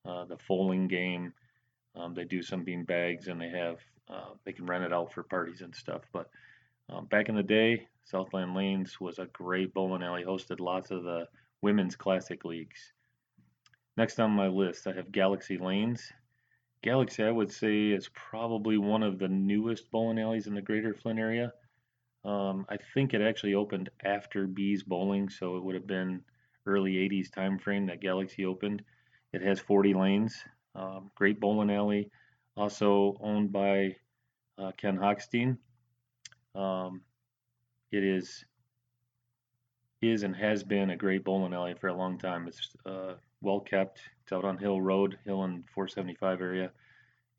uh, 0.05 0.25
the 0.25 0.37
foaling 0.37 0.87
game. 0.87 1.33
Um, 1.95 2.13
they 2.13 2.23
do 2.23 2.41
some 2.41 2.63
bean 2.63 2.83
bags 2.83 3.27
and 3.27 3.39
they 3.41 3.49
have 3.49 3.79
uh, 4.09 4.33
they 4.45 4.53
can 4.53 4.65
rent 4.65 4.83
it 4.83 4.93
out 4.93 5.13
for 5.13 5.23
parties 5.23 5.61
and 5.61 5.75
stuff. 5.75 6.01
But 6.13 6.29
um, 6.89 7.05
back 7.05 7.29
in 7.29 7.35
the 7.35 7.43
day, 7.43 7.87
Southland 8.05 8.55
Lanes 8.55 8.99
was 9.01 9.19
a 9.19 9.25
great 9.33 9.73
bowling 9.73 10.03
alley. 10.03 10.23
Hosted 10.23 10.59
lots 10.59 10.91
of 10.91 11.03
the 11.03 11.27
women's 11.61 11.95
classic 11.95 12.45
leagues. 12.45 12.93
Next 13.97 14.19
on 14.19 14.31
my 14.31 14.47
list, 14.47 14.87
I 14.87 14.93
have 14.93 15.11
Galaxy 15.11 15.57
Lanes. 15.57 16.13
Galaxy, 16.83 17.23
I 17.23 17.31
would 17.31 17.51
say, 17.51 17.87
is 17.87 18.09
probably 18.13 18.77
one 18.77 19.03
of 19.03 19.17
the 19.17 19.27
newest 19.27 19.89
bowling 19.91 20.19
alleys 20.19 20.47
in 20.47 20.53
the 20.53 20.61
greater 20.61 20.93
Flint 20.93 21.19
area. 21.19 21.51
Um, 22.27 22.65
I 22.67 22.75
think 22.93 23.13
it 23.13 23.21
actually 23.21 23.53
opened 23.53 23.89
after 24.03 24.47
Bees 24.47 24.83
Bowling, 24.83 25.29
so 25.29 25.55
it 25.55 25.63
would 25.63 25.75
have 25.75 25.87
been 25.87 26.21
early 26.65 26.95
80s 26.95 27.31
time 27.31 27.57
frame 27.57 27.85
that 27.85 28.01
Galaxy 28.01 28.45
opened. 28.45 28.83
It 29.31 29.41
has 29.41 29.61
40 29.61 29.93
lanes, 29.93 30.35
um, 30.75 31.09
great 31.15 31.39
bowling 31.39 31.71
alley, 31.71 32.11
also 32.57 33.15
owned 33.21 33.53
by 33.53 33.95
uh, 34.57 34.73
Ken 34.75 34.97
Hochstein. 34.97 35.57
Um, 36.53 37.01
it 37.93 38.03
is 38.03 38.43
is 40.01 40.23
and 40.23 40.35
has 40.35 40.63
been 40.63 40.91
a 40.91 40.97
great 40.97 41.23
bowling 41.23 41.53
alley 41.53 41.75
for 41.79 41.87
a 41.87 41.95
long 41.95 42.19
time. 42.19 42.47
It's 42.47 42.75
uh, 42.85 43.13
well 43.41 43.61
kept. 43.61 44.01
It's 44.23 44.33
out 44.33 44.43
on 44.43 44.57
Hill 44.57 44.81
Road, 44.81 45.17
Hill 45.23 45.43
and 45.43 45.63
475 45.73 46.41
area. 46.41 46.71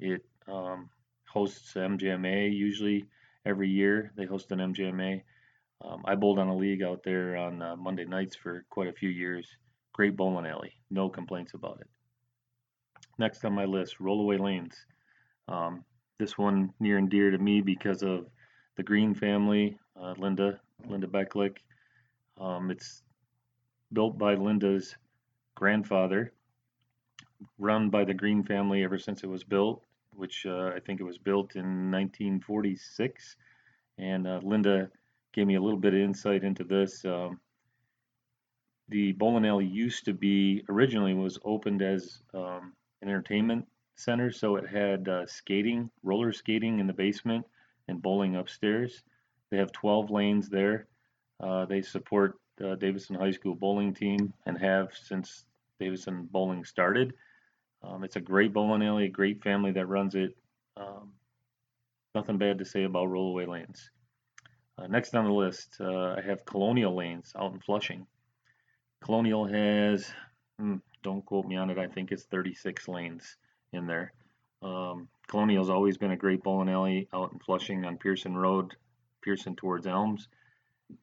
It 0.00 0.24
um, 0.46 0.88
hosts 1.26 1.74
MJMA 1.74 2.56
usually 2.56 3.06
every 3.44 3.68
year. 3.68 4.12
They 4.16 4.26
host 4.26 4.52
an 4.52 4.58
MJMA. 4.58 5.22
Um, 5.84 6.02
I 6.04 6.14
bowled 6.14 6.38
on 6.38 6.48
a 6.48 6.56
league 6.56 6.82
out 6.82 7.02
there 7.04 7.36
on 7.36 7.62
uh, 7.62 7.76
Monday 7.76 8.04
nights 8.04 8.34
for 8.34 8.64
quite 8.70 8.88
a 8.88 8.92
few 8.92 9.08
years. 9.08 9.46
Great 9.92 10.16
bowling 10.16 10.46
alley, 10.46 10.72
no 10.90 11.08
complaints 11.08 11.54
about 11.54 11.80
it. 11.80 11.88
Next 13.18 13.44
on 13.44 13.52
my 13.52 13.64
list, 13.64 13.98
Rollaway 13.98 14.38
Lanes. 14.38 14.86
Um, 15.48 15.84
this 16.18 16.36
one 16.36 16.72
near 16.80 16.98
and 16.98 17.08
dear 17.08 17.30
to 17.30 17.38
me 17.38 17.60
because 17.60 18.02
of 18.02 18.26
the 18.76 18.82
Green 18.82 19.14
family, 19.14 19.78
uh, 20.00 20.14
Linda, 20.18 20.60
Linda 20.86 21.06
Becklick. 21.06 21.56
Um, 22.40 22.70
it's 22.70 23.02
built 23.92 24.18
by 24.18 24.34
Linda's 24.34 24.96
grandfather, 25.54 26.32
run 27.58 27.90
by 27.90 28.04
the 28.04 28.14
Green 28.14 28.44
family 28.44 28.84
ever 28.84 28.98
since 28.98 29.22
it 29.22 29.28
was 29.28 29.42
built 29.42 29.82
which 30.18 30.44
uh, 30.46 30.72
I 30.74 30.80
think 30.80 31.00
it 31.00 31.04
was 31.04 31.18
built 31.18 31.54
in 31.54 31.90
1946. 31.90 33.36
And 33.98 34.26
uh, 34.26 34.40
Linda 34.42 34.90
gave 35.32 35.46
me 35.46 35.54
a 35.54 35.60
little 35.60 35.78
bit 35.78 35.94
of 35.94 36.00
insight 36.00 36.44
into 36.44 36.64
this. 36.64 37.04
Um, 37.04 37.40
the 38.88 39.12
bowling 39.12 39.46
alley 39.46 39.66
used 39.66 40.04
to 40.06 40.12
be 40.12 40.64
originally 40.68 41.14
was 41.14 41.38
opened 41.44 41.82
as 41.82 42.22
um, 42.34 42.72
an 43.02 43.08
entertainment 43.08 43.66
center, 43.96 44.30
so 44.30 44.56
it 44.56 44.66
had 44.68 45.08
uh, 45.08 45.26
skating, 45.26 45.90
roller 46.02 46.32
skating 46.32 46.78
in 46.78 46.86
the 46.86 46.92
basement, 46.92 47.44
and 47.88 48.02
bowling 48.02 48.36
upstairs. 48.36 49.02
They 49.50 49.58
have 49.58 49.72
12 49.72 50.10
lanes 50.10 50.48
there. 50.48 50.86
Uh, 51.40 51.66
they 51.66 51.82
support 51.82 52.38
uh, 52.64 52.74
Davison 52.76 53.16
High 53.16 53.30
School 53.30 53.54
bowling 53.54 53.94
team 53.94 54.32
and 54.46 54.58
have 54.58 54.92
since 54.94 55.44
Davison 55.78 56.28
bowling 56.30 56.64
started. 56.64 57.14
Um, 57.82 58.04
it's 58.04 58.16
a 58.16 58.20
great 58.20 58.52
bowling 58.52 58.82
alley, 58.82 59.04
a 59.04 59.10
great 59.10 59.42
family 59.42 59.72
that 59.72 59.86
runs 59.86 60.14
it. 60.14 60.36
Um, 60.76 61.12
nothing 62.14 62.38
bad 62.38 62.58
to 62.58 62.64
say 62.64 62.84
about 62.84 63.08
rollaway 63.08 63.46
lanes. 63.46 63.90
Uh, 64.76 64.86
next 64.86 65.14
on 65.14 65.24
the 65.24 65.32
list, 65.32 65.76
uh, 65.80 66.14
I 66.16 66.20
have 66.24 66.44
Colonial 66.44 66.94
Lanes 66.94 67.32
out 67.36 67.52
in 67.52 67.58
Flushing. 67.60 68.06
Colonial 69.00 69.44
has, 69.46 70.10
hmm, 70.58 70.76
don't 71.02 71.24
quote 71.24 71.46
me 71.46 71.56
on 71.56 71.70
it, 71.70 71.78
I 71.78 71.88
think 71.88 72.12
it's 72.12 72.24
36 72.24 72.86
lanes 72.86 73.36
in 73.72 73.86
there. 73.86 74.12
Um, 74.62 75.08
Colonial's 75.26 75.70
always 75.70 75.98
been 75.98 76.12
a 76.12 76.16
great 76.16 76.42
bowling 76.42 76.68
alley 76.68 77.08
out 77.12 77.32
in 77.32 77.38
Flushing 77.40 77.84
on 77.84 77.98
Pearson 77.98 78.36
Road, 78.36 78.74
Pearson 79.22 79.56
towards 79.56 79.86
Elms. 79.86 80.28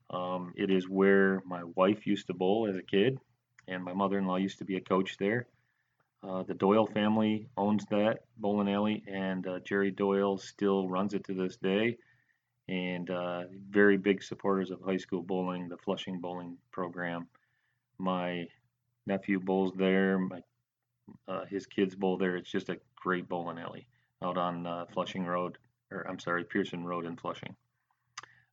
Um, 0.09 0.53
it 0.55 0.69
is 0.69 0.89
where 0.89 1.41
my 1.45 1.63
wife 1.63 2.07
used 2.07 2.27
to 2.27 2.33
bowl 2.33 2.67
as 2.69 2.75
a 2.75 2.81
kid, 2.81 3.19
and 3.67 3.83
my 3.83 3.93
mother-in-law 3.93 4.37
used 4.37 4.59
to 4.59 4.65
be 4.65 4.77
a 4.77 4.81
coach 4.81 5.17
there. 5.17 5.47
Uh, 6.27 6.43
the 6.43 6.53
Doyle 6.53 6.87
family 6.87 7.47
owns 7.55 7.85
that 7.91 8.21
bowling 8.37 8.69
alley, 8.69 9.03
and 9.07 9.45
uh, 9.47 9.59
Jerry 9.59 9.91
Doyle 9.91 10.37
still 10.37 10.87
runs 10.89 11.13
it 11.13 11.23
to 11.25 11.33
this 11.33 11.57
day. 11.57 11.97
And 12.67 13.09
uh, 13.11 13.43
very 13.69 13.97
big 13.97 14.23
supporters 14.23 14.71
of 14.71 14.81
high 14.81 14.97
school 14.97 15.21
bowling, 15.21 15.69
the 15.69 15.77
Flushing 15.77 16.19
bowling 16.19 16.57
program. 16.71 17.27
My 17.99 18.47
nephew 19.05 19.39
bowls 19.39 19.73
there. 19.75 20.17
My 20.17 20.41
uh, 21.27 21.45
his 21.45 21.67
kids 21.67 21.93
bowl 21.95 22.17
there. 22.17 22.35
It's 22.35 22.49
just 22.49 22.69
a 22.69 22.79
great 22.95 23.29
bowling 23.29 23.59
alley 23.59 23.85
out 24.23 24.37
on 24.37 24.65
uh, 24.65 24.85
Flushing 24.91 25.25
Road, 25.25 25.59
or 25.91 26.07
I'm 26.09 26.17
sorry, 26.17 26.43
Pearson 26.43 26.83
Road 26.83 27.05
in 27.05 27.17
Flushing. 27.17 27.55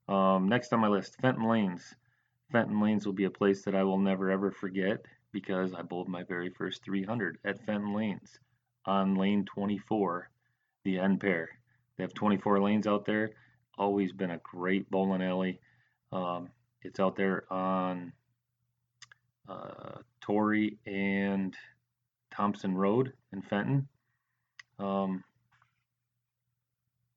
Um, 0.09 0.47
next 0.47 0.75
on 0.75 0.81
my 0.81 0.89
list, 0.89 1.17
Fenton 1.23 1.49
Lanes. 1.49 1.95
Fenton 2.51 2.83
Lanes 2.83 3.07
will 3.07 3.15
be 3.15 3.25
a 3.25 3.31
place 3.31 3.63
that 3.63 3.75
I 3.75 3.83
will 3.83 3.99
never 3.99 4.31
ever 4.31 4.51
forget 4.51 5.07
because 5.33 5.75
I 5.75 5.83
bowled 5.83 6.09
my 6.09 6.23
very 6.25 6.51
first 6.51 6.85
300 6.85 7.39
at 7.45 7.65
Fenton 7.65 7.95
Lanes 7.95 8.39
on 8.85 9.15
lane 9.15 9.45
24, 9.45 10.31
the 10.85 10.99
end 10.99 11.21
pair. 11.21 11.49
They 11.97 12.05
have 12.05 12.15
24 12.15 12.61
lanes 12.61 12.87
out 12.87 13.05
there. 13.07 13.31
Always 13.79 14.13
been 14.13 14.31
a 14.31 14.39
great 14.39 14.91
bowling 14.91 15.23
alley. 15.23 15.61
Um, 16.11 16.51
it's 16.83 17.01
out 17.01 17.17
there 17.17 17.45
on 17.53 18.13
uh, 19.49 19.99
Torrey 20.21 20.79
and 20.87 21.57
Thompson 22.31 22.75
Road 22.75 23.13
in 23.33 23.43
Fenton. 23.43 23.89
Um, 24.79 25.25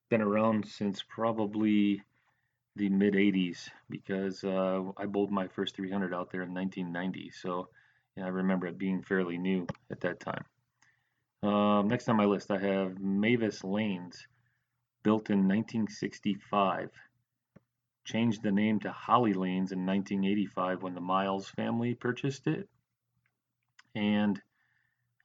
been 0.09 0.21
around 0.21 0.67
since 0.67 1.03
probably 1.07 2.01
the 2.75 2.89
mid 2.89 3.13
80s 3.13 3.69
because 3.89 4.43
uh, 4.43 4.81
I 4.97 5.05
bowled 5.05 5.31
my 5.31 5.47
first 5.47 5.75
300 5.75 6.13
out 6.13 6.31
there 6.31 6.43
in 6.43 6.53
1990. 6.53 7.31
So 7.31 7.69
I 8.21 8.27
remember 8.27 8.67
it 8.67 8.77
being 8.77 9.01
fairly 9.01 9.37
new 9.37 9.67
at 9.91 10.01
that 10.01 10.19
time. 10.19 10.45
Um, 11.43 11.87
next 11.87 12.07
on 12.07 12.15
my 12.15 12.25
list, 12.25 12.49
I 12.49 12.57
have 12.57 12.99
Mavis 12.99 13.63
Lanes, 13.63 14.27
built 15.03 15.29
in 15.29 15.47
1965. 15.47 16.89
Changed 18.05 18.41
the 18.41 18.51
name 18.51 18.79
to 18.79 18.91
Holly 18.91 19.33
Lanes 19.33 19.71
in 19.71 19.85
1985 19.85 20.81
when 20.81 20.95
the 20.95 21.01
Miles 21.01 21.47
family 21.49 21.93
purchased 21.93 22.47
it. 22.47 22.67
And 23.93 24.41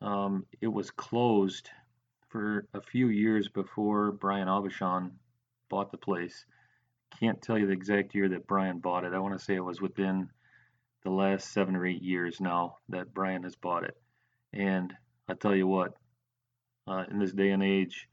um, 0.00 0.47
it 0.61 0.68
was 0.68 0.90
closed 0.90 1.70
for 2.28 2.66
a 2.75 2.80
few 2.80 3.09
years 3.09 3.49
before 3.49 4.12
Brian 4.12 4.49
Aubuchon 4.49 5.12
bought 5.68 5.90
the 5.90 5.99
place. 5.99 6.44
Can't 7.18 7.40
tell 7.42 7.59
you 7.59 7.66
the 7.66 7.73
exact 7.73 8.14
year 8.14 8.28
that 8.28 8.47
Brian 8.47 8.78
bought 8.78 9.04
it. 9.04 9.12
I 9.12 9.18
want 9.18 9.38
to 9.38 9.44
say 9.44 9.54
it 9.54 9.64
was 9.64 9.80
within 9.80 10.28
the 11.02 11.11
last 11.11 11.52
seven 11.52 11.76
or 11.76 11.87
eight 11.87 12.02
years 12.02 12.40
now 12.40 12.76
that 12.88 13.14
Brian 13.14 13.42
has 13.42 13.57
bought 13.57 13.85
it. 13.85 13.97
And 14.52 14.92
I 15.28 15.35
tell 15.35 15.54
you 15.54 15.66
what, 15.66 15.95
uh, 16.87 17.04
in 17.11 17.19
this 17.19 17.33
day 17.33 17.50
and 17.50 17.62
age, 17.62 18.09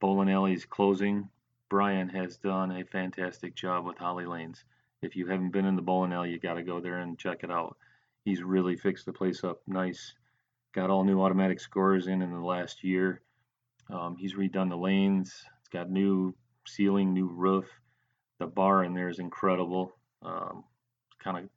bowling 0.00 0.30
alleys 0.30 0.64
closing. 0.64 1.28
Brian 1.68 2.08
has 2.08 2.36
done 2.36 2.72
a 2.72 2.84
fantastic 2.84 3.54
job 3.54 3.86
with 3.86 3.98
Holly 3.98 4.26
Lanes. 4.26 4.64
If 5.02 5.16
you 5.16 5.26
haven't 5.26 5.52
been 5.52 5.64
in 5.64 5.76
the 5.76 5.82
bowling 5.82 6.12
alley, 6.12 6.30
you 6.30 6.38
got 6.38 6.54
to 6.54 6.62
go 6.62 6.80
there 6.80 6.98
and 6.98 7.18
check 7.18 7.42
it 7.42 7.50
out. 7.50 7.76
He's 8.24 8.42
really 8.42 8.76
fixed 8.76 9.06
the 9.06 9.12
place 9.12 9.44
up 9.44 9.60
nice. 9.66 10.14
Got 10.72 10.90
all 10.90 11.04
new 11.04 11.22
automatic 11.22 11.60
scores 11.60 12.06
in 12.06 12.22
in 12.22 12.32
the 12.32 12.40
last 12.40 12.84
year. 12.84 13.22
Um, 13.88 14.16
he's 14.16 14.34
redone 14.34 14.68
the 14.68 14.76
lanes. 14.76 15.44
It's 15.60 15.68
got 15.68 15.90
new 15.90 16.34
ceiling, 16.66 17.12
new 17.12 17.28
roof. 17.28 17.66
The 18.38 18.46
bar 18.46 18.84
in 18.84 18.94
there 18.94 19.08
is 19.08 19.18
incredible. 19.18 19.92
Um, 20.22 20.64
kind 21.18 21.38
of 21.38 21.48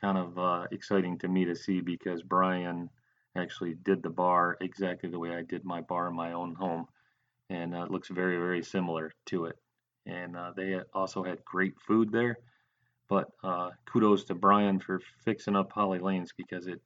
kind 0.00 0.18
of 0.18 0.38
uh, 0.38 0.66
exciting 0.70 1.18
to 1.18 1.28
me 1.28 1.44
to 1.44 1.54
see 1.54 1.80
because 1.80 2.22
Brian 2.22 2.88
actually 3.36 3.74
did 3.74 4.02
the 4.02 4.10
bar 4.10 4.56
exactly 4.60 5.10
the 5.10 5.18
way 5.18 5.34
I 5.34 5.42
did 5.42 5.64
my 5.64 5.80
bar 5.80 6.08
in 6.08 6.14
my 6.14 6.32
own 6.32 6.54
home, 6.54 6.86
and 7.50 7.74
uh, 7.74 7.84
it 7.84 7.90
looks 7.90 8.08
very 8.08 8.36
very 8.36 8.62
similar 8.62 9.12
to 9.26 9.46
it. 9.46 9.56
And 10.06 10.36
uh, 10.36 10.52
they 10.56 10.80
also 10.94 11.22
had 11.22 11.44
great 11.44 11.74
food 11.86 12.10
there. 12.10 12.38
But 13.08 13.30
uh, 13.42 13.70
kudos 13.86 14.24
to 14.24 14.34
Brian 14.34 14.80
for 14.80 15.00
fixing 15.24 15.56
up 15.56 15.72
Holly 15.72 15.98
Lanes 15.98 16.32
because 16.36 16.66
it 16.66 16.80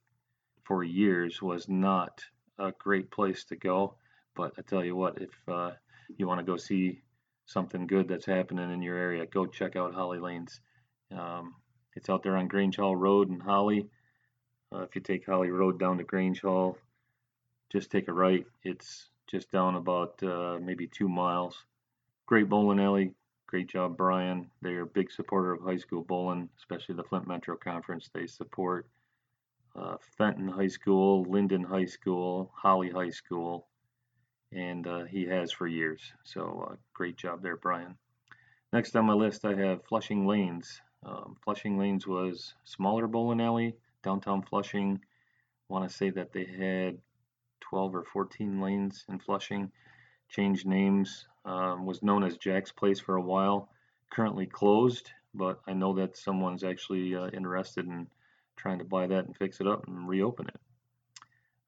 for 0.63 0.83
years 0.83 1.41
was 1.41 1.67
not 1.67 2.21
a 2.57 2.71
great 2.79 3.11
place 3.11 3.43
to 3.45 3.55
go. 3.55 3.95
But 4.35 4.53
I 4.57 4.61
tell 4.61 4.83
you 4.83 4.95
what, 4.95 5.21
if 5.21 5.31
uh, 5.47 5.71
you 6.17 6.27
want 6.27 6.39
to 6.39 6.45
go 6.45 6.57
see 6.57 7.01
something 7.45 7.87
good 7.87 8.07
that's 8.07 8.25
happening 8.25 8.71
in 8.71 8.81
your 8.81 8.97
area, 8.97 9.25
go 9.25 9.45
check 9.45 9.75
out 9.75 9.93
Holly 9.93 10.19
Lanes. 10.19 10.61
Um, 11.11 11.55
it's 11.95 12.09
out 12.09 12.23
there 12.23 12.37
on 12.37 12.47
Grange 12.47 12.77
Hall 12.77 12.95
Road 12.95 13.29
in 13.29 13.39
Holly. 13.39 13.87
Uh, 14.73 14.81
if 14.81 14.95
you 14.95 15.01
take 15.01 15.25
Holly 15.25 15.49
Road 15.49 15.79
down 15.79 15.97
to 15.97 16.03
Grange 16.03 16.41
Hall, 16.41 16.77
just 17.71 17.91
take 17.91 18.07
a 18.07 18.13
right. 18.13 18.45
It's 18.63 19.09
just 19.27 19.51
down 19.51 19.75
about 19.75 20.21
uh, 20.23 20.59
maybe 20.61 20.87
two 20.87 21.09
miles. 21.09 21.55
Great 22.25 22.49
bowling 22.49 22.79
alley. 22.79 23.13
Great 23.47 23.67
job, 23.67 23.97
Brian. 23.97 24.49
They're 24.61 24.81
a 24.81 24.87
big 24.87 25.11
supporter 25.11 25.53
of 25.53 25.61
high 25.61 25.77
school 25.77 26.01
bowling, 26.01 26.49
especially 26.57 26.95
the 26.95 27.03
Flint 27.03 27.27
Metro 27.27 27.55
Conference. 27.55 28.09
They 28.13 28.25
support 28.25 28.87
uh, 29.75 29.97
Fenton 30.17 30.47
High 30.47 30.67
School, 30.67 31.23
Linden 31.23 31.63
High 31.63 31.85
School, 31.85 32.51
Holly 32.55 32.89
High 32.89 33.11
School, 33.11 33.67
and 34.51 34.87
uh, 34.87 35.03
he 35.03 35.25
has 35.25 35.51
for 35.51 35.67
years. 35.67 36.01
So 36.23 36.67
uh, 36.71 36.75
great 36.93 37.17
job 37.17 37.41
there, 37.41 37.57
Brian. 37.57 37.97
Next 38.71 38.95
on 38.95 39.05
my 39.05 39.13
list, 39.13 39.45
I 39.45 39.53
have 39.55 39.85
Flushing 39.85 40.25
Lanes. 40.25 40.81
Um, 41.05 41.37
Flushing 41.43 41.77
Lanes 41.77 42.07
was 42.07 42.53
smaller 42.63 43.07
bowling 43.07 43.41
alley, 43.41 43.75
downtown 44.03 44.41
Flushing. 44.41 45.01
Want 45.69 45.89
to 45.89 45.95
say 45.95 46.09
that 46.11 46.33
they 46.33 46.45
had 46.45 46.99
12 47.61 47.95
or 47.95 48.03
14 48.03 48.61
lanes 48.61 49.05
in 49.09 49.19
Flushing. 49.19 49.71
Changed 50.29 50.65
names. 50.65 51.27
Um, 51.45 51.85
was 51.85 52.03
known 52.03 52.23
as 52.23 52.37
Jack's 52.37 52.71
Place 52.71 52.99
for 52.99 53.15
a 53.15 53.21
while. 53.21 53.69
Currently 54.11 54.45
closed, 54.45 55.11
but 55.33 55.59
I 55.67 55.73
know 55.73 55.93
that 55.95 56.15
someone's 56.15 56.63
actually 56.63 57.15
uh, 57.15 57.27
interested 57.27 57.85
in 57.85 58.07
trying 58.55 58.79
to 58.79 58.85
buy 58.85 59.07
that 59.07 59.25
and 59.25 59.35
fix 59.35 59.59
it 59.59 59.67
up 59.67 59.87
and 59.87 60.07
reopen 60.07 60.47
it. 60.47 60.59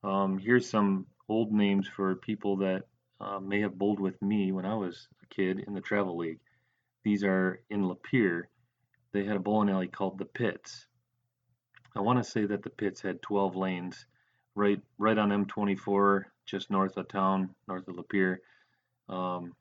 Um, 0.04 0.38
here's 0.38 0.70
some 0.70 1.08
old 1.28 1.52
names 1.52 1.88
for 1.88 2.16
people 2.16 2.58
that 2.58 2.84
uh, 3.20 3.40
may 3.40 3.62
have 3.62 3.78
bowled 3.78 4.00
with 4.00 4.22
me 4.22 4.52
when 4.52 4.66
I 4.66 4.76
was 4.76 5.08
a 5.24 5.34
kid 5.34 5.64
in 5.66 5.74
the 5.74 5.82
travel 5.82 6.18
league. 6.18 6.40
These 7.04 7.24
are 7.24 7.62
in 7.70 7.84
Lapeer. 7.84 8.44
They 9.16 9.24
had 9.24 9.38
a 9.38 9.40
bowling 9.40 9.70
alley 9.70 9.88
called 9.88 10.18
the 10.18 10.26
Pits. 10.26 10.88
I 11.96 12.02
want 12.02 12.22
to 12.22 12.30
say 12.30 12.48
that 12.48 12.64
the 12.64 12.70
Pits 12.70 13.00
had 13.00 13.22
12 13.22 13.56
lanes 13.56 14.06
right 14.56 14.82
right 14.98 15.18
on 15.18 15.30
M24, 15.30 16.26
just 16.46 16.70
north 16.70 16.98
of 16.98 17.08
town, 17.08 17.56
north 17.66 17.88
of 17.88 17.96
Lapeer. 17.96 18.40
Um, 19.08 19.54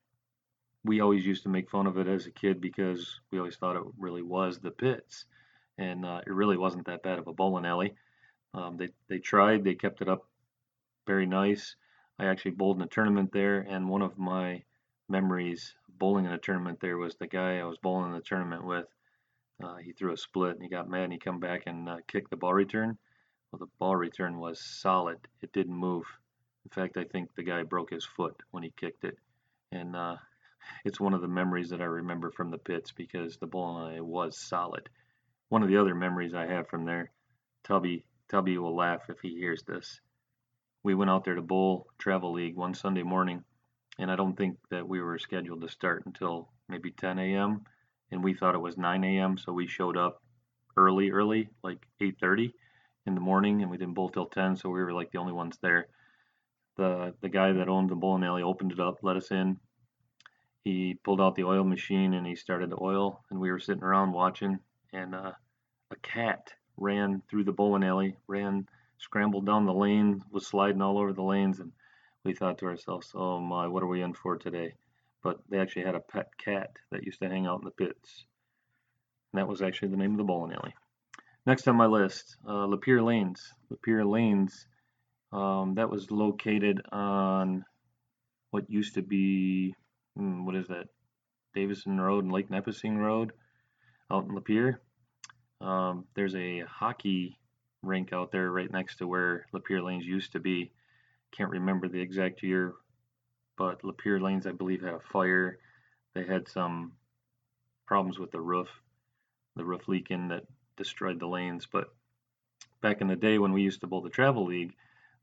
we 0.84 1.00
always 1.00 1.24
used 1.24 1.44
to 1.44 1.50
make 1.50 1.70
fun 1.70 1.86
of 1.86 1.98
it 1.98 2.08
as 2.08 2.26
a 2.26 2.32
kid 2.32 2.60
because 2.60 3.20
we 3.30 3.38
always 3.38 3.54
thought 3.54 3.76
it 3.76 3.84
really 3.96 4.22
was 4.22 4.58
the 4.58 4.72
Pits, 4.72 5.24
and 5.78 6.04
uh, 6.04 6.22
it 6.26 6.32
really 6.32 6.56
wasn't 6.56 6.86
that 6.86 7.04
bad 7.04 7.20
of 7.20 7.28
a 7.28 7.32
bowling 7.32 7.64
alley. 7.64 7.94
Um, 8.54 8.76
they 8.76 8.88
they 9.08 9.20
tried, 9.20 9.62
they 9.62 9.76
kept 9.76 10.02
it 10.02 10.08
up 10.08 10.26
very 11.06 11.26
nice. 11.26 11.76
I 12.18 12.24
actually 12.24 12.56
bowled 12.56 12.78
in 12.78 12.82
a 12.82 12.88
tournament 12.88 13.30
there, 13.32 13.60
and 13.60 13.88
one 13.88 14.02
of 14.02 14.18
my 14.18 14.64
memories 15.08 15.76
bowling 15.88 16.24
in 16.24 16.32
a 16.32 16.38
tournament 16.38 16.80
there 16.80 16.98
was 16.98 17.14
the 17.14 17.28
guy 17.28 17.60
I 17.60 17.64
was 17.66 17.78
bowling 17.78 18.10
in 18.10 18.16
the 18.16 18.20
tournament 18.20 18.66
with. 18.66 18.86
Uh, 19.62 19.76
he 19.76 19.92
threw 19.92 20.12
a 20.12 20.16
split 20.16 20.54
and 20.54 20.62
he 20.62 20.68
got 20.68 20.88
mad 20.88 21.04
and 21.04 21.12
he 21.12 21.18
come 21.18 21.40
back 21.40 21.62
and 21.66 21.88
uh, 21.88 21.96
kicked 22.08 22.30
the 22.30 22.36
ball 22.36 22.54
return. 22.54 22.98
Well, 23.50 23.58
the 23.58 23.70
ball 23.78 23.96
return 23.96 24.38
was 24.38 24.60
solid. 24.60 25.18
It 25.42 25.52
didn't 25.52 25.74
move. 25.74 26.04
In 26.64 26.70
fact, 26.70 26.96
I 26.96 27.04
think 27.04 27.34
the 27.34 27.42
guy 27.42 27.62
broke 27.62 27.90
his 27.90 28.04
foot 28.04 28.36
when 28.50 28.62
he 28.62 28.72
kicked 28.76 29.04
it, 29.04 29.18
and 29.70 29.94
uh, 29.94 30.16
it's 30.84 31.00
one 31.00 31.14
of 31.14 31.20
the 31.20 31.28
memories 31.28 31.70
that 31.70 31.80
I 31.80 31.84
remember 31.84 32.30
from 32.30 32.50
the 32.50 32.58
pits 32.58 32.92
because 32.92 33.36
the 33.36 33.46
ball 33.46 33.90
was 34.00 34.38
solid. 34.38 34.88
One 35.50 35.62
of 35.62 35.68
the 35.68 35.76
other 35.76 35.94
memories 35.94 36.34
I 36.34 36.46
have 36.46 36.68
from 36.68 36.84
there, 36.84 37.10
Tubby 37.62 38.04
Tubby 38.28 38.58
will 38.58 38.74
laugh 38.74 39.02
if 39.08 39.20
he 39.20 39.36
hears 39.36 39.62
this 39.62 40.00
we 40.84 40.94
went 40.94 41.10
out 41.10 41.24
there 41.24 41.34
to 41.34 41.42
bowl 41.42 41.88
travel 41.98 42.32
league 42.32 42.56
one 42.56 42.74
Sunday 42.74 43.02
morning, 43.02 43.42
and 43.98 44.10
I 44.10 44.16
don't 44.16 44.36
think 44.36 44.58
that 44.70 44.86
we 44.86 45.00
were 45.00 45.18
scheduled 45.18 45.62
to 45.62 45.68
start 45.68 46.04
until 46.06 46.50
maybe 46.68 46.92
10 46.92 47.18
a.m. 47.18 47.64
and 48.14 48.22
we 48.22 48.32
thought 48.32 48.54
it 48.54 48.58
was 48.58 48.78
9 48.78 49.04
a.m. 49.04 49.36
So 49.36 49.52
we 49.52 49.66
showed 49.66 49.96
up 49.96 50.22
early, 50.76 51.10
early, 51.10 51.48
like 51.62 51.84
8:30 52.00 52.52
in 53.06 53.14
the 53.14 53.20
morning, 53.20 53.60
and 53.60 53.70
we 53.70 53.76
didn't 53.76 53.94
bowl 53.94 54.08
till 54.08 54.26
10. 54.26 54.56
So 54.56 54.70
we 54.70 54.82
were 54.82 54.92
like 54.92 55.10
the 55.10 55.18
only 55.18 55.32
ones 55.32 55.58
there. 55.60 55.88
The 56.76 57.14
the 57.20 57.28
guy 57.28 57.52
that 57.52 57.68
owned 57.68 57.90
the 57.90 57.96
bowling 57.96 58.24
alley 58.24 58.42
opened 58.42 58.72
it 58.72 58.80
up, 58.80 58.98
let 59.02 59.16
us 59.16 59.30
in. 59.32 59.58
He 60.62 60.94
pulled 60.94 61.20
out 61.20 61.34
the 61.34 61.44
oil 61.44 61.64
machine 61.64 62.14
and 62.14 62.26
he 62.26 62.36
started 62.36 62.70
the 62.70 62.80
oil, 62.80 63.22
and 63.30 63.40
we 63.40 63.50
were 63.50 63.58
sitting 63.58 63.82
around 63.82 64.12
watching, 64.12 64.60
and 64.92 65.14
uh, 65.14 65.32
a 65.90 65.96
cat 65.96 66.52
ran 66.76 67.20
through 67.28 67.44
the 67.44 67.52
bowling 67.52 67.84
alley, 67.84 68.16
ran 68.28 68.66
scrambled 68.98 69.44
down 69.44 69.66
the 69.66 69.74
lane, 69.74 70.22
was 70.30 70.46
sliding 70.46 70.80
all 70.80 70.98
over 70.98 71.12
the 71.12 71.22
lanes, 71.22 71.58
and 71.58 71.72
we 72.22 72.32
thought 72.32 72.58
to 72.58 72.66
ourselves, 72.66 73.10
"Oh 73.12 73.40
my, 73.40 73.66
what 73.66 73.82
are 73.82 73.88
we 73.88 74.02
in 74.02 74.14
for 74.14 74.36
today?" 74.36 74.74
But 75.24 75.40
they 75.48 75.58
actually 75.58 75.86
had 75.86 75.96
a 75.96 76.00
pet 76.00 76.28
cat 76.38 76.70
that 76.92 77.02
used 77.02 77.20
to 77.20 77.28
hang 77.28 77.46
out 77.46 77.60
in 77.60 77.64
the 77.64 77.70
pits. 77.72 78.24
And 79.32 79.40
that 79.40 79.48
was 79.48 79.62
actually 79.62 79.88
the 79.88 79.96
name 79.96 80.12
of 80.12 80.18
the 80.18 80.24
bowling 80.24 80.52
alley. 80.52 80.74
Next 81.46 81.66
on 81.66 81.76
my 81.76 81.86
list, 81.86 82.36
uh, 82.46 82.66
Lapeer 82.66 83.04
Lanes. 83.04 83.52
Lapeer 83.72 84.08
Lanes, 84.08 84.66
um, 85.32 85.74
that 85.74 85.90
was 85.90 86.10
located 86.10 86.80
on 86.92 87.64
what 88.50 88.70
used 88.70 88.94
to 88.94 89.02
be, 89.02 89.74
hmm, 90.16 90.44
what 90.44 90.54
is 90.54 90.68
that? 90.68 90.86
Davison 91.54 92.00
Road 92.00 92.24
and 92.24 92.32
Lake 92.32 92.50
Nepessing 92.50 92.98
Road 92.98 93.32
out 94.10 94.24
in 94.24 94.30
Lapeer. 94.30 94.76
Um, 95.60 96.04
there's 96.14 96.34
a 96.34 96.60
hockey 96.60 97.38
rink 97.82 98.12
out 98.12 98.32
there 98.32 98.50
right 98.50 98.70
next 98.70 98.96
to 98.96 99.06
where 99.06 99.46
Lapeer 99.54 99.82
Lanes 99.82 100.06
used 100.06 100.32
to 100.32 100.40
be. 100.40 100.72
Can't 101.32 101.50
remember 101.50 101.88
the 101.88 102.00
exact 102.00 102.42
year, 102.42 102.74
but 103.56 103.82
Lapeer 103.82 104.20
Lanes, 104.20 104.46
I 104.46 104.52
believe, 104.52 104.82
had 104.82 104.94
a 104.94 105.00
fire. 105.00 105.58
They 106.14 106.24
had 106.24 106.48
some 106.48 106.92
problems 107.86 108.18
with 108.18 108.30
the 108.30 108.40
roof, 108.40 108.68
the 109.56 109.64
roof 109.64 109.88
leaking 109.88 110.28
that 110.28 110.44
destroyed 110.76 111.20
the 111.20 111.26
lanes. 111.26 111.66
But 111.70 111.92
back 112.80 113.00
in 113.00 113.08
the 113.08 113.16
day 113.16 113.38
when 113.38 113.52
we 113.52 113.62
used 113.62 113.80
to 113.80 113.86
bowl 113.86 114.00
the 114.00 114.10
travel 114.10 114.46
league, 114.46 114.74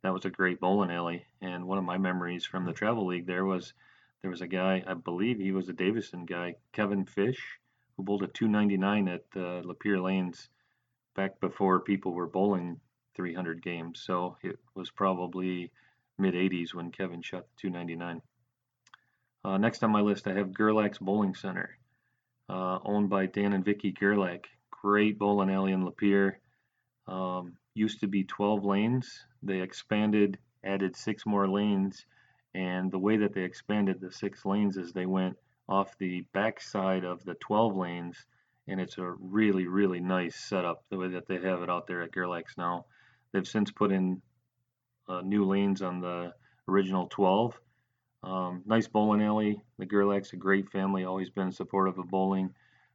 that 0.03 0.13
was 0.13 0.25
a 0.25 0.29
great 0.29 0.59
bowling 0.59 0.91
alley. 0.91 1.25
And 1.41 1.65
one 1.65 1.77
of 1.77 1.83
my 1.83 1.97
memories 1.97 2.45
from 2.45 2.65
the 2.65 2.73
travel 2.73 3.05
league 3.05 3.27
there 3.27 3.45
was 3.45 3.73
there 4.21 4.31
was 4.31 4.41
a 4.41 4.47
guy, 4.47 4.83
I 4.85 4.93
believe 4.93 5.39
he 5.39 5.51
was 5.51 5.67
a 5.69 5.73
Davison 5.73 6.25
guy, 6.25 6.55
Kevin 6.73 7.05
Fish, 7.05 7.59
who 7.97 8.03
bowled 8.03 8.23
a 8.23 8.27
299 8.27 9.07
at 9.07 9.23
uh, 9.35 9.63
Lapeer 9.63 10.01
Lanes 10.01 10.49
back 11.15 11.39
before 11.39 11.79
people 11.79 12.13
were 12.13 12.27
bowling 12.27 12.79
300 13.15 13.63
games. 13.63 14.01
So 14.01 14.37
it 14.43 14.59
was 14.75 14.91
probably 14.91 15.71
mid 16.17 16.33
80s 16.33 16.73
when 16.73 16.91
Kevin 16.91 17.21
shot 17.21 17.45
the 17.47 17.61
299. 17.61 18.21
Uh, 19.43 19.57
next 19.57 19.83
on 19.83 19.91
my 19.91 20.01
list, 20.01 20.27
I 20.27 20.33
have 20.33 20.53
Gerlach's 20.53 20.99
Bowling 20.99 21.33
Center, 21.33 21.77
uh, 22.49 22.79
owned 22.83 23.09
by 23.09 23.25
Dan 23.25 23.53
and 23.53 23.65
Vicky 23.65 23.91
Gerlach. 23.91 24.47
Great 24.69 25.17
bowling 25.17 25.49
alley 25.49 25.71
in 25.71 25.85
Lapeer. 25.85 26.35
Um, 27.07 27.57
used 27.73 28.01
to 28.01 28.07
be 28.07 28.23
12 28.23 28.63
lanes. 28.63 29.25
They 29.41 29.61
expanded, 29.61 30.37
added 30.63 30.95
six 30.95 31.25
more 31.25 31.47
lanes, 31.47 32.05
and 32.53 32.91
the 32.91 32.99
way 32.99 33.17
that 33.17 33.33
they 33.33 33.43
expanded 33.43 33.99
the 33.99 34.11
six 34.11 34.45
lanes 34.45 34.77
is 34.77 34.91
they 34.91 35.05
went 35.05 35.37
off 35.67 35.97
the 35.97 36.21
back 36.33 36.61
side 36.61 37.03
of 37.03 37.23
the 37.23 37.35
12 37.35 37.77
lanes 37.77 38.25
and 38.67 38.79
it's 38.79 38.97
a 38.97 39.15
really 39.19 39.67
really 39.67 39.99
nice 39.99 40.35
setup 40.35 40.83
the 40.89 40.97
way 40.97 41.09
that 41.09 41.27
they 41.27 41.35
have 41.35 41.61
it 41.61 41.69
out 41.69 41.87
there 41.87 42.01
at 42.01 42.11
Gerlach's 42.11 42.57
now. 42.57 42.85
They've 43.31 43.47
since 43.47 43.71
put 43.71 43.91
in 43.91 44.21
uh, 45.07 45.21
new 45.21 45.45
lanes 45.45 45.81
on 45.81 46.01
the 46.01 46.33
original 46.67 47.07
12. 47.07 47.59
Um, 48.23 48.63
nice 48.65 48.87
bowling 48.87 49.21
alley. 49.21 49.61
The 49.79 49.85
Gerlach's 49.85 50.33
a 50.33 50.37
great 50.37 50.69
family, 50.69 51.05
always 51.05 51.29
been 51.29 51.51
supportive 51.51 51.97
of 51.97 52.09
bowling. 52.09 52.53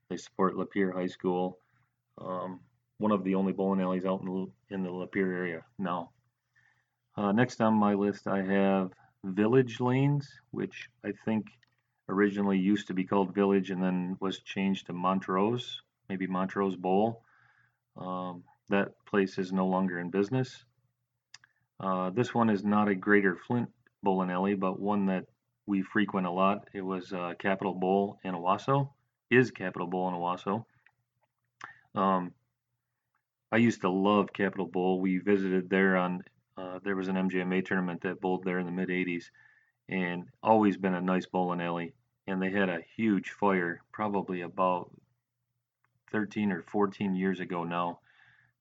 They 0.08 0.16
support 0.16 0.54
Lapeer 0.54 0.92
High 0.92 1.08
School. 1.08 1.58
Um, 2.18 2.60
one 2.98 3.12
of 3.12 3.24
the 3.24 3.34
only 3.34 3.52
bowling 3.52 3.80
alleys 3.80 4.06
out 4.06 4.20
in 4.20 4.26
the, 4.26 4.74
in 4.74 4.82
the 4.82 4.90
Lapeer 4.90 5.32
area 5.34 5.62
now. 5.78 6.10
Uh, 7.16 7.32
next 7.32 7.60
on 7.60 7.74
my 7.74 7.94
list, 7.94 8.26
I 8.26 8.42
have 8.42 8.92
Village 9.24 9.80
Lanes, 9.80 10.28
which 10.50 10.88
I 11.04 11.12
think 11.24 11.46
originally 12.08 12.58
used 12.58 12.86
to 12.86 12.94
be 12.94 13.04
called 13.04 13.34
Village 13.34 13.70
and 13.70 13.82
then 13.82 14.16
was 14.20 14.40
changed 14.40 14.86
to 14.86 14.92
Montrose, 14.92 15.82
maybe 16.08 16.26
Montrose 16.26 16.76
Bowl. 16.76 17.22
Um, 17.96 18.44
that 18.68 18.92
place 19.06 19.38
is 19.38 19.52
no 19.52 19.66
longer 19.66 19.98
in 19.98 20.10
business. 20.10 20.64
Uh, 21.78 22.10
this 22.10 22.34
one 22.34 22.50
is 22.50 22.64
not 22.64 22.88
a 22.88 22.94
Greater 22.94 23.36
Flint 23.36 23.70
bowling 24.02 24.30
alley, 24.30 24.54
but 24.54 24.80
one 24.80 25.06
that 25.06 25.26
we 25.66 25.82
frequent 25.82 26.26
a 26.26 26.30
lot. 26.30 26.68
It 26.72 26.80
was 26.82 27.12
uh, 27.12 27.34
Capital 27.38 27.74
Bowl 27.74 28.18
in 28.24 28.34
Owosso, 28.34 28.90
is 29.30 29.50
Capital 29.50 29.86
Bowl 29.86 30.08
in 30.08 30.14
Owosso. 30.14 30.64
Um, 31.94 32.32
I 33.50 33.58
used 33.58 33.82
to 33.82 33.90
love 33.90 34.32
Capital 34.32 34.66
Bowl. 34.66 35.00
We 35.00 35.18
visited 35.18 35.68
there 35.68 35.96
on 35.96 36.22
uh, 36.56 36.78
there 36.82 36.96
was 36.96 37.08
an 37.08 37.16
MJMA 37.16 37.64
tournament 37.66 38.00
that 38.02 38.20
bowled 38.20 38.44
there 38.44 38.58
in 38.58 38.66
the 38.66 38.72
mid 38.72 38.88
80s, 38.88 39.24
and 39.88 40.24
always 40.42 40.76
been 40.76 40.94
a 40.94 41.00
nice 41.00 41.26
bowling 41.26 41.60
alley. 41.60 41.92
And 42.26 42.40
they 42.40 42.50
had 42.50 42.68
a 42.68 42.80
huge 42.96 43.30
fire, 43.30 43.82
probably 43.92 44.40
about 44.40 44.90
13 46.10 46.50
or 46.50 46.62
14 46.62 47.14
years 47.14 47.40
ago 47.40 47.64
now. 47.64 48.00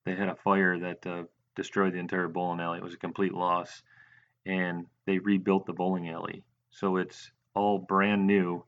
They 0.04 0.16
had 0.16 0.30
a 0.30 0.36
fire 0.36 0.78
that 0.80 1.08
uh, 1.08 1.24
destroyed 1.56 1.94
the 1.94 2.00
entire 2.00 2.28
bowling 2.28 2.60
alley. 2.60 2.78
It 2.78 2.84
was 2.84 2.94
a 2.94 2.98
complete 2.98 3.34
loss, 3.34 3.82
and 4.46 4.86
they 5.06 5.20
rebuilt 5.20 5.66
the 5.66 5.74
bowling 5.74 6.10
alley. 6.10 6.44
So 6.70 6.98
it's 6.98 7.32
all 7.54 7.80
brand 7.80 8.28
new, 8.28 8.64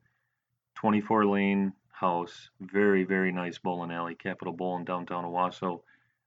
24 0.76 1.26
lane 1.26 1.74
house, 1.92 2.50
very 2.62 3.04
very 3.04 3.32
nice 3.32 3.58
bowling 3.58 3.92
alley, 3.92 4.16
Capital 4.16 4.54
Bowl 4.54 4.78
in 4.78 4.86
downtown 4.86 5.26
Owosso, 5.26 5.82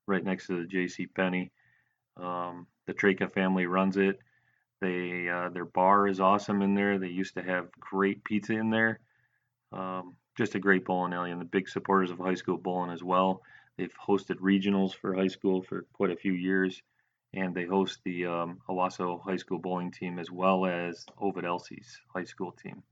right 0.06 0.24
next 0.24 0.48
to 0.48 0.60
the 0.60 0.66
J.C. 0.66 1.06
Penney. 1.06 1.50
Um, 2.16 2.66
the 2.86 2.94
Treka 2.94 3.32
family 3.32 3.66
runs 3.66 3.96
it. 3.96 4.18
They 4.80 5.28
uh, 5.28 5.50
their 5.50 5.64
bar 5.64 6.08
is 6.08 6.20
awesome 6.20 6.62
in 6.62 6.74
there. 6.74 6.98
They 6.98 7.08
used 7.08 7.34
to 7.34 7.42
have 7.42 7.70
great 7.78 8.24
pizza 8.24 8.54
in 8.54 8.70
there. 8.70 9.00
Um, 9.72 10.16
just 10.36 10.54
a 10.54 10.58
great 10.58 10.84
bowling 10.84 11.12
alley, 11.12 11.30
and 11.30 11.40
the 11.40 11.44
big 11.44 11.68
supporters 11.68 12.10
of 12.10 12.18
high 12.18 12.34
school 12.34 12.58
bowling 12.58 12.90
as 12.90 13.02
well. 13.02 13.42
They've 13.80 13.98
hosted 14.06 14.40
regionals 14.40 14.94
for 14.94 15.14
high 15.14 15.28
school 15.28 15.62
for 15.62 15.86
quite 15.94 16.10
a 16.10 16.16
few 16.16 16.34
years, 16.34 16.82
and 17.32 17.54
they 17.54 17.64
host 17.64 17.98
the 18.04 18.26
um, 18.26 18.58
Owosso 18.68 19.22
High 19.22 19.38
School 19.38 19.58
bowling 19.58 19.90
team 19.90 20.18
as 20.18 20.30
well 20.30 20.66
as 20.66 21.06
Ovid 21.18 21.46
Elsie's 21.46 21.98
high 22.14 22.24
school 22.24 22.52
team. 22.52 22.82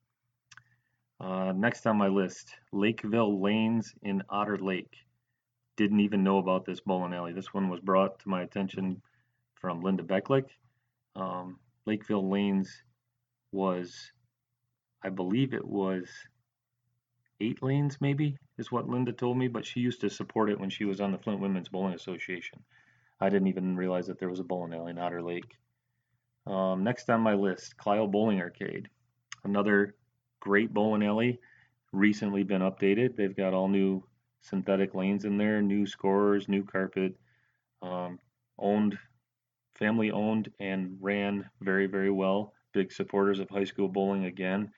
Uh, 1.21 1.53
next 1.55 1.87
on 1.87 1.99
my 1.99 2.09
list, 2.09 2.55
Lakeville 2.73 3.39
Lanes 3.39 3.95
in 4.01 4.23
Otter 4.31 4.57
Lake. 4.57 4.97
Didn't 5.77 6.01
even 6.01 6.25
know 6.25 6.39
about 6.39 6.65
this 6.65 6.81
bowling 6.81 7.13
alley. 7.13 7.35
This 7.35 7.53
one 7.53 7.69
was 7.69 7.81
brought 7.81 8.21
to 8.21 8.31
my 8.31 8.41
attention 8.41 9.03
from 9.57 9.83
Linda 9.83 10.05
Becklick. 10.05 10.47
Um, 11.15 11.59
Lakeville 11.85 12.31
Lanes 12.31 12.83
was, 13.53 14.11
I 15.05 15.11
believe 15.11 15.53
it 15.53 15.67
was 15.67 16.09
eight 17.41 17.63
lanes, 17.63 17.99
maybe, 18.01 18.37
is 18.59 18.73
what 18.73 18.89
Linda 18.89 19.13
told 19.13 19.39
me, 19.39 19.49
but 19.49 19.67
she 19.67 19.81
used 19.81 20.01
to 20.01 20.11
support 20.11 20.51
it 20.51 20.59
when 20.59 20.71
she 20.71 20.85
was 20.85 21.01
on 21.01 21.13
the 21.13 21.19
Flint 21.19 21.41
Women's 21.41 21.69
Bowling 21.69 21.95
Association. 21.95 22.63
I 23.21 23.29
didn't 23.29 23.49
even 23.49 23.77
realize 23.77 24.07
that 24.07 24.19
there 24.19 24.29
was 24.29 24.41
a 24.41 24.45
bowling 24.45 24.75
alley 24.75 24.91
in 24.91 24.99
Otter 24.99 25.23
Lake. 25.23 25.57
Um, 26.47 26.85
next 26.85 27.11
on 27.11 27.21
my 27.21 27.35
list, 27.35 27.77
Clio 27.77 28.07
Bowling 28.07 28.41
Arcade. 28.41 28.89
Another 29.45 29.95
great 30.41 30.73
bowling 30.73 31.05
alley, 31.05 31.41
recently 31.93 32.43
been 32.43 32.63
updated. 32.63 33.17
They've 33.17 33.37
got 33.37 33.55
all 33.55 33.69
new 33.69 34.03
synthetic 34.41 34.95
lanes 34.95 35.25
in 35.25 35.37
there, 35.37 35.61
new 35.61 35.87
scores, 35.87 36.49
new 36.49 36.65
carpet, 36.65 37.19
um, 37.83 38.19
owned, 38.59 38.99
family 39.75 40.11
owned 40.11 40.51
and 40.59 40.97
ran 41.01 41.49
very, 41.61 41.87
very 41.87 42.11
well. 42.11 42.55
Big 42.73 42.93
supporters 42.93 43.39
of 43.41 43.51
high 43.51 43.65
school 43.65 43.89
bowling 43.89 44.25
again. 44.25 44.71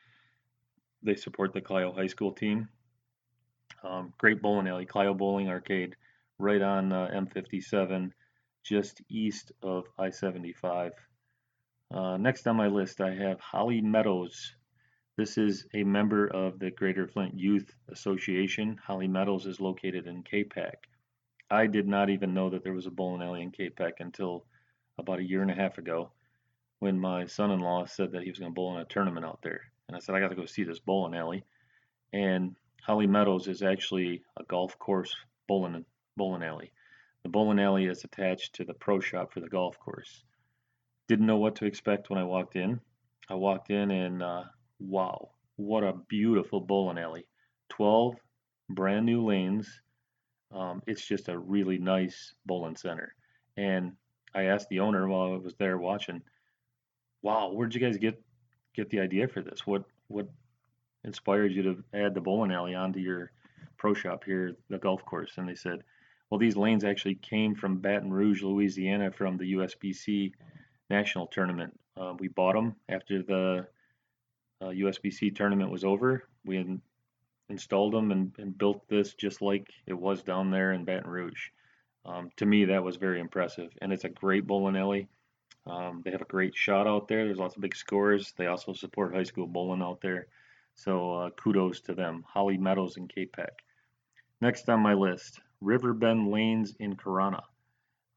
They 1.03 1.17
support 1.17 1.53
the 1.53 1.61
Clio 1.61 1.93
High 1.93 2.07
School 2.07 2.33
team. 2.33 2.69
Um, 3.83 4.13
great 4.19 4.43
bowling 4.43 4.69
alley, 4.69 4.87
Clio 4.87 5.15
Bowling 5.15 5.49
Arcade, 5.49 5.97
right 6.39 6.61
on 6.61 6.93
uh, 6.93 7.09
M57, 7.15 8.11
just 8.63 9.01
east 9.09 9.53
of 9.63 9.85
I 9.99 10.11
75. 10.11 10.93
Uh, 11.93 12.17
next 12.19 12.47
on 12.47 12.57
my 12.57 12.69
list, 12.69 13.01
I 13.01 13.15
have 13.15 13.41
Holly 13.41 13.81
Meadows 13.81 14.55
this 15.21 15.37
is 15.37 15.67
a 15.75 15.85
member 15.85 16.29
of 16.29 16.59
the 16.59 16.71
Greater 16.71 17.07
Flint 17.07 17.39
Youth 17.39 17.75
Association. 17.91 18.81
Holly 18.83 19.07
Meadows 19.07 19.45
is 19.45 19.61
located 19.61 20.07
in 20.07 20.23
Capac. 20.23 20.77
I 21.51 21.67
did 21.67 21.87
not 21.87 22.09
even 22.09 22.33
know 22.33 22.49
that 22.49 22.65
there 22.65 22.73
was 22.73 22.87
a 22.87 22.91
bowling 22.91 23.21
alley 23.21 23.43
in 23.43 23.53
Capac 23.53 24.01
until 24.01 24.47
about 24.97 25.19
a 25.19 25.23
year 25.23 25.43
and 25.43 25.51
a 25.51 25.55
half 25.55 25.77
ago 25.77 26.11
when 26.79 26.99
my 26.99 27.27
son-in-law 27.27 27.85
said 27.85 28.13
that 28.13 28.23
he 28.23 28.31
was 28.31 28.39
going 28.39 28.51
to 28.51 28.55
bowl 28.55 28.75
in 28.77 28.81
a 28.81 28.87
tournament 28.87 29.27
out 29.27 29.41
there. 29.43 29.61
And 29.91 29.97
I 29.97 29.99
said, 29.99 30.15
I 30.15 30.21
got 30.21 30.29
to 30.29 30.37
go 30.37 30.45
see 30.45 30.63
this 30.63 30.79
bowling 30.79 31.17
alley. 31.17 31.43
And 32.13 32.55
Holly 32.81 33.09
Meadows 33.09 33.49
is 33.49 33.61
actually 33.61 34.23
a 34.37 34.45
golf 34.45 34.79
course 34.79 35.13
bowling, 35.49 35.85
bowling 36.17 36.45
alley. 36.45 36.71
The 37.25 37.29
bowling 37.29 37.59
alley 37.59 37.87
is 37.87 38.05
attached 38.05 38.53
to 38.55 38.65
the 38.65 38.73
pro 38.73 39.01
shop 39.01 39.33
for 39.33 39.41
the 39.41 39.49
golf 39.49 39.81
course. 39.81 40.23
Didn't 41.09 41.27
know 41.27 41.39
what 41.39 41.57
to 41.57 41.65
expect 41.65 42.09
when 42.09 42.21
I 42.21 42.23
walked 42.23 42.55
in. 42.55 42.79
I 43.29 43.35
walked 43.35 43.71
in 43.71 43.91
and 43.91 44.23
uh, 44.23 44.45
Wow, 44.79 45.31
what 45.57 45.83
a 45.83 45.95
beautiful 46.07 46.61
bowling 46.61 46.97
alley. 46.97 47.27
12 47.71 48.15
brand 48.69 49.07
new 49.07 49.27
lanes. 49.27 49.81
Um, 50.53 50.85
it's 50.87 51.05
just 51.05 51.29
a 51.29 51.37
really 51.37 51.79
nice 51.79 52.33
bowling 52.47 52.77
center. 52.77 53.17
And 53.57 53.97
I 54.37 54.45
asked 54.45 54.69
the 54.69 54.79
owner 54.79 55.09
while 55.09 55.33
I 55.33 55.37
was 55.37 55.57
there 55.57 55.79
watching, 55.79 56.23
"Wow, 57.23 57.51
where'd 57.53 57.75
you 57.75 57.81
guys 57.81 57.99
get 57.99 58.23
get 58.75 58.91
the 58.91 59.01
idea 59.01 59.29
for 59.29 59.43
this? 59.43 59.67
What 59.67 59.85
what 60.09 60.29
inspired 61.05 61.53
you 61.53 61.63
to 61.63 61.85
add 61.95 62.15
the 62.15 62.21
bowling 62.21 62.53
alley 62.53 62.75
onto 62.75 63.01
your 63.01 63.33
pro 63.79 63.95
shop 63.95 64.25
here, 64.25 64.57
the 64.69 64.79
golf 64.79 65.05
course?" 65.05 65.33
And 65.37 65.49
they 65.49 65.55
said, 65.55 65.83
"Well, 66.29 66.39
these 66.39 66.57
lanes 66.57 66.85
actually 66.85 67.17
came 67.17 67.55
from 67.55 67.79
Baton 67.79 68.13
Rouge, 68.13 68.43
Louisiana, 68.43 69.11
from 69.11 69.37
the 69.37 69.53
USBC 69.55 70.33
national 70.89 71.27
tournament. 71.29 71.79
Uh, 71.97 72.15
we 72.19 72.29
bought 72.29 72.55
them 72.55 72.77
after 72.89 73.23
the 73.23 73.67
uh, 74.61 74.67
USBC 74.67 75.35
tournament 75.35 75.71
was 75.71 75.85
over, 75.85 76.29
we 76.45 76.59
in, 76.59 76.83
installed 77.49 77.93
them 77.93 78.11
and, 78.11 78.33
and, 78.39 78.57
built 78.57 78.87
this 78.89 79.15
just 79.15 79.43
like 79.43 79.69
it 79.87 79.95
was 79.95 80.23
down 80.23 80.51
there 80.51 80.73
in 80.73 80.85
Baton 80.85 81.11
Rouge. 81.11 81.49
Um, 82.05 82.31
to 82.37 82.47
me, 82.47 82.67
that 82.67 82.83
was 82.83 82.97
very 82.97 83.21
impressive, 83.21 83.71
and 83.81 83.93
it's 83.93 84.05
a 84.05 84.09
great 84.09 84.47
bowling 84.47 84.77
alley. 84.77 85.09
Um, 85.67 86.03
they 86.05 86.11
have 86.11 86.23
a 86.23 86.27
great 86.27 86.57
shot 86.57 86.87
out 86.87 87.09
there. 87.09 87.25
There's 87.25 87.39
lots 87.39 87.57
of 87.57 87.63
big 87.63 87.77
scores. 87.77 88.33
They 88.37 88.47
also 88.47 88.73
support 88.73 89.15
high 89.15 89.25
school 89.25 89.47
bowling 89.47 89.83
out 89.83 90.01
there. 90.01 90.27
So 90.75 91.13
uh, 91.13 91.31
kudos 91.31 91.81
to 91.83 91.95
them. 91.95 92.25
Holly 92.27 92.57
Meadows 92.57 92.97
and 92.97 93.13
Capac. 93.13 93.51
Next 94.41 94.69
on 94.69 94.81
my 94.81 94.95
list, 94.95 95.41
Riverbend 95.61 96.31
Lanes 96.31 96.75
in 96.81 96.97
Corunna. 96.97 97.43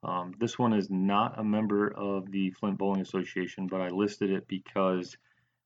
Um, 0.04 0.34
this 0.40 0.60
one 0.60 0.74
is 0.74 0.90
not 0.90 1.40
a 1.40 1.44
member 1.44 1.88
of 1.88 2.30
the 2.32 2.52
Flint 2.52 2.78
Bowling 2.78 3.02
Association, 3.02 3.68
but 3.68 3.82
I 3.82 3.90
listed 3.90 4.32
it 4.32 4.48
because 4.48 5.18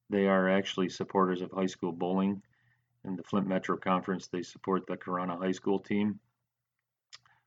they 0.10 0.28
are 0.28 0.50
actually 0.50 0.90
supporters 0.90 1.42
of 1.42 1.52
high 1.52 1.66
school 1.66 1.92
bowling. 1.92 2.42
In 3.04 3.16
the 3.16 3.24
Flint 3.24 3.48
Metro 3.48 3.78
Conference, 3.78 4.28
they 4.28 4.42
support 4.42 4.86
the 4.88 4.98
Corunna 4.98 5.38
High 5.38 5.54
School 5.54 5.80
team. 5.80 6.20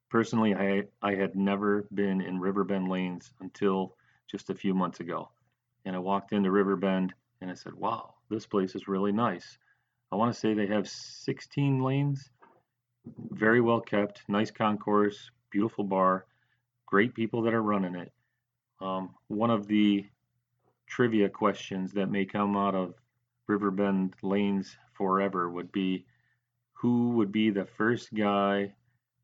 Personally, 0.09 0.55
I, 0.55 0.85
I 1.03 1.15
had 1.15 1.37
never 1.37 1.87
been 1.93 2.21
in 2.21 2.41
Riverbend 2.41 2.89
Lanes 2.89 3.33
until 3.41 3.95
just 4.31 4.51
a 4.51 4.55
few 4.55 4.75
months 4.75 5.01
ago. 5.01 5.29
And 5.85 5.97
I 5.97 5.99
walked 5.99 6.33
into 6.33 6.51
Riverbend 6.51 7.15
and 7.41 7.51
I 7.51 7.55
said, 7.55 7.75
wow, 7.75 8.15
this 8.29 8.47
place 8.47 8.75
is 8.75 8.89
really 8.89 9.13
nice. 9.13 9.59
I 10.13 10.17
want 10.17 10.33
to 10.33 10.39
say 10.39 10.55
they 10.55 10.67
have 10.67 10.89
16 10.89 11.83
lanes, 11.83 12.31
very 13.31 13.61
well 13.61 13.81
kept, 13.81 14.23
nice 14.29 14.51
concourse, 14.51 15.31
beautiful 15.51 15.85
bar, 15.85 16.27
great 16.87 17.15
people 17.15 17.43
that 17.43 17.55
are 17.55 17.63
running 17.63 17.95
it. 17.95 18.13
Um, 18.81 19.15
one 19.29 19.51
of 19.51 19.67
the 19.67 20.07
trivia 20.87 21.29
questions 21.29 21.93
that 21.93 22.11
may 22.11 22.25
come 22.25 22.57
out 22.57 22.75
of 22.75 22.95
Riverbend 23.47 24.15
Lanes 24.23 24.77
forever 24.95 25.49
would 25.49 25.73
be 25.73 26.05
who 26.75 27.11
would 27.11 27.31
be 27.31 27.51
the 27.51 27.67
first 27.67 28.13
guy 28.15 28.75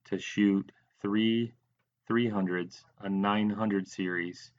to 0.07 0.19
shoot 0.19 0.71
three 1.01 1.53
300s, 2.09 2.83
a 3.01 3.09
900 3.09 3.88
series, 3.88 4.53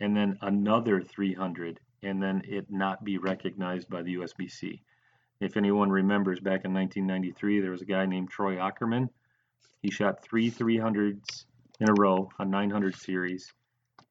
and 0.00 0.16
then 0.16 0.38
another 0.42 1.02
300, 1.02 1.80
and 2.02 2.22
then 2.22 2.42
it 2.46 2.70
not 2.70 3.04
be 3.04 3.18
recognized 3.18 3.88
by 3.88 4.02
the 4.02 4.16
USBC. 4.16 4.80
If 5.40 5.56
anyone 5.56 5.90
remembers, 5.90 6.40
back 6.40 6.64
in 6.64 6.72
1993, 6.72 7.60
there 7.60 7.70
was 7.70 7.82
a 7.82 7.86
guy 7.86 8.06
named 8.06 8.30
Troy 8.30 8.58
Ackerman. 8.58 9.10
He 9.82 9.90
shot 9.90 10.22
three 10.22 10.50
300s 10.50 11.44
in 11.80 11.88
a 11.88 11.94
row, 11.94 12.30
a 12.38 12.44
900 12.44 12.96
series, 12.96 13.52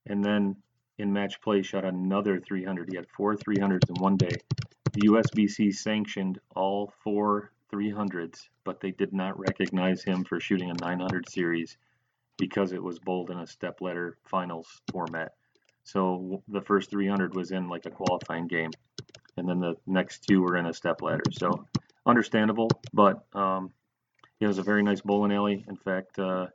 and 0.06 0.24
then 0.24 0.56
in 0.98 1.12
match 1.12 1.42
play 1.42 1.62
shot 1.62 1.84
another 1.84 2.40
300. 2.40 2.90
He 2.90 2.96
had 2.96 3.08
four 3.10 3.36
300s 3.36 3.90
in 3.90 3.96
one 4.02 4.18
day. 4.18 4.38
The 4.94 5.08
USBC 5.08 5.74
sanctioned 5.76 6.40
all 6.56 6.94
four 7.04 7.52
300s, 7.74 8.48
but 8.64 8.80
they 8.80 8.92
did 8.92 9.14
not 9.14 9.38
recognize 9.38 10.04
him 10.04 10.24
for 10.24 10.40
shooting 10.40 10.70
a 10.70 10.74
900 10.74 11.28
series 11.30 11.78
because 12.38 12.72
it 12.72 12.82
was 12.82 13.00
bowled 13.00 13.32
in 13.32 13.40
a 13.40 13.48
step 13.48 13.82
ladder 13.82 14.18
finals 14.26 14.82
format. 14.92 15.34
So 15.86 16.44
the 16.48 16.62
first 16.62 16.90
300 16.90 17.36
was 17.36 17.52
in 17.52 17.70
like 17.70 17.86
a 17.86 17.92
qualifying 17.92 18.48
game, 18.48 18.72
and 19.38 19.48
then 19.48 19.60
the 19.60 19.76
next 19.86 20.26
two 20.28 20.42
were 20.42 20.58
in 20.58 20.66
a 20.66 20.74
step 20.74 21.02
ladder. 21.02 21.24
So 21.32 21.68
understandable, 22.06 22.70
but 22.92 23.24
um, 23.34 23.72
it 24.40 24.48
was 24.48 24.58
a 24.58 24.64
very 24.64 24.84
nice 24.84 25.02
bowling 25.02 25.32
alley. 25.32 25.64
In 25.68 25.76
fact, 25.78 26.18
uh, 26.20 26.48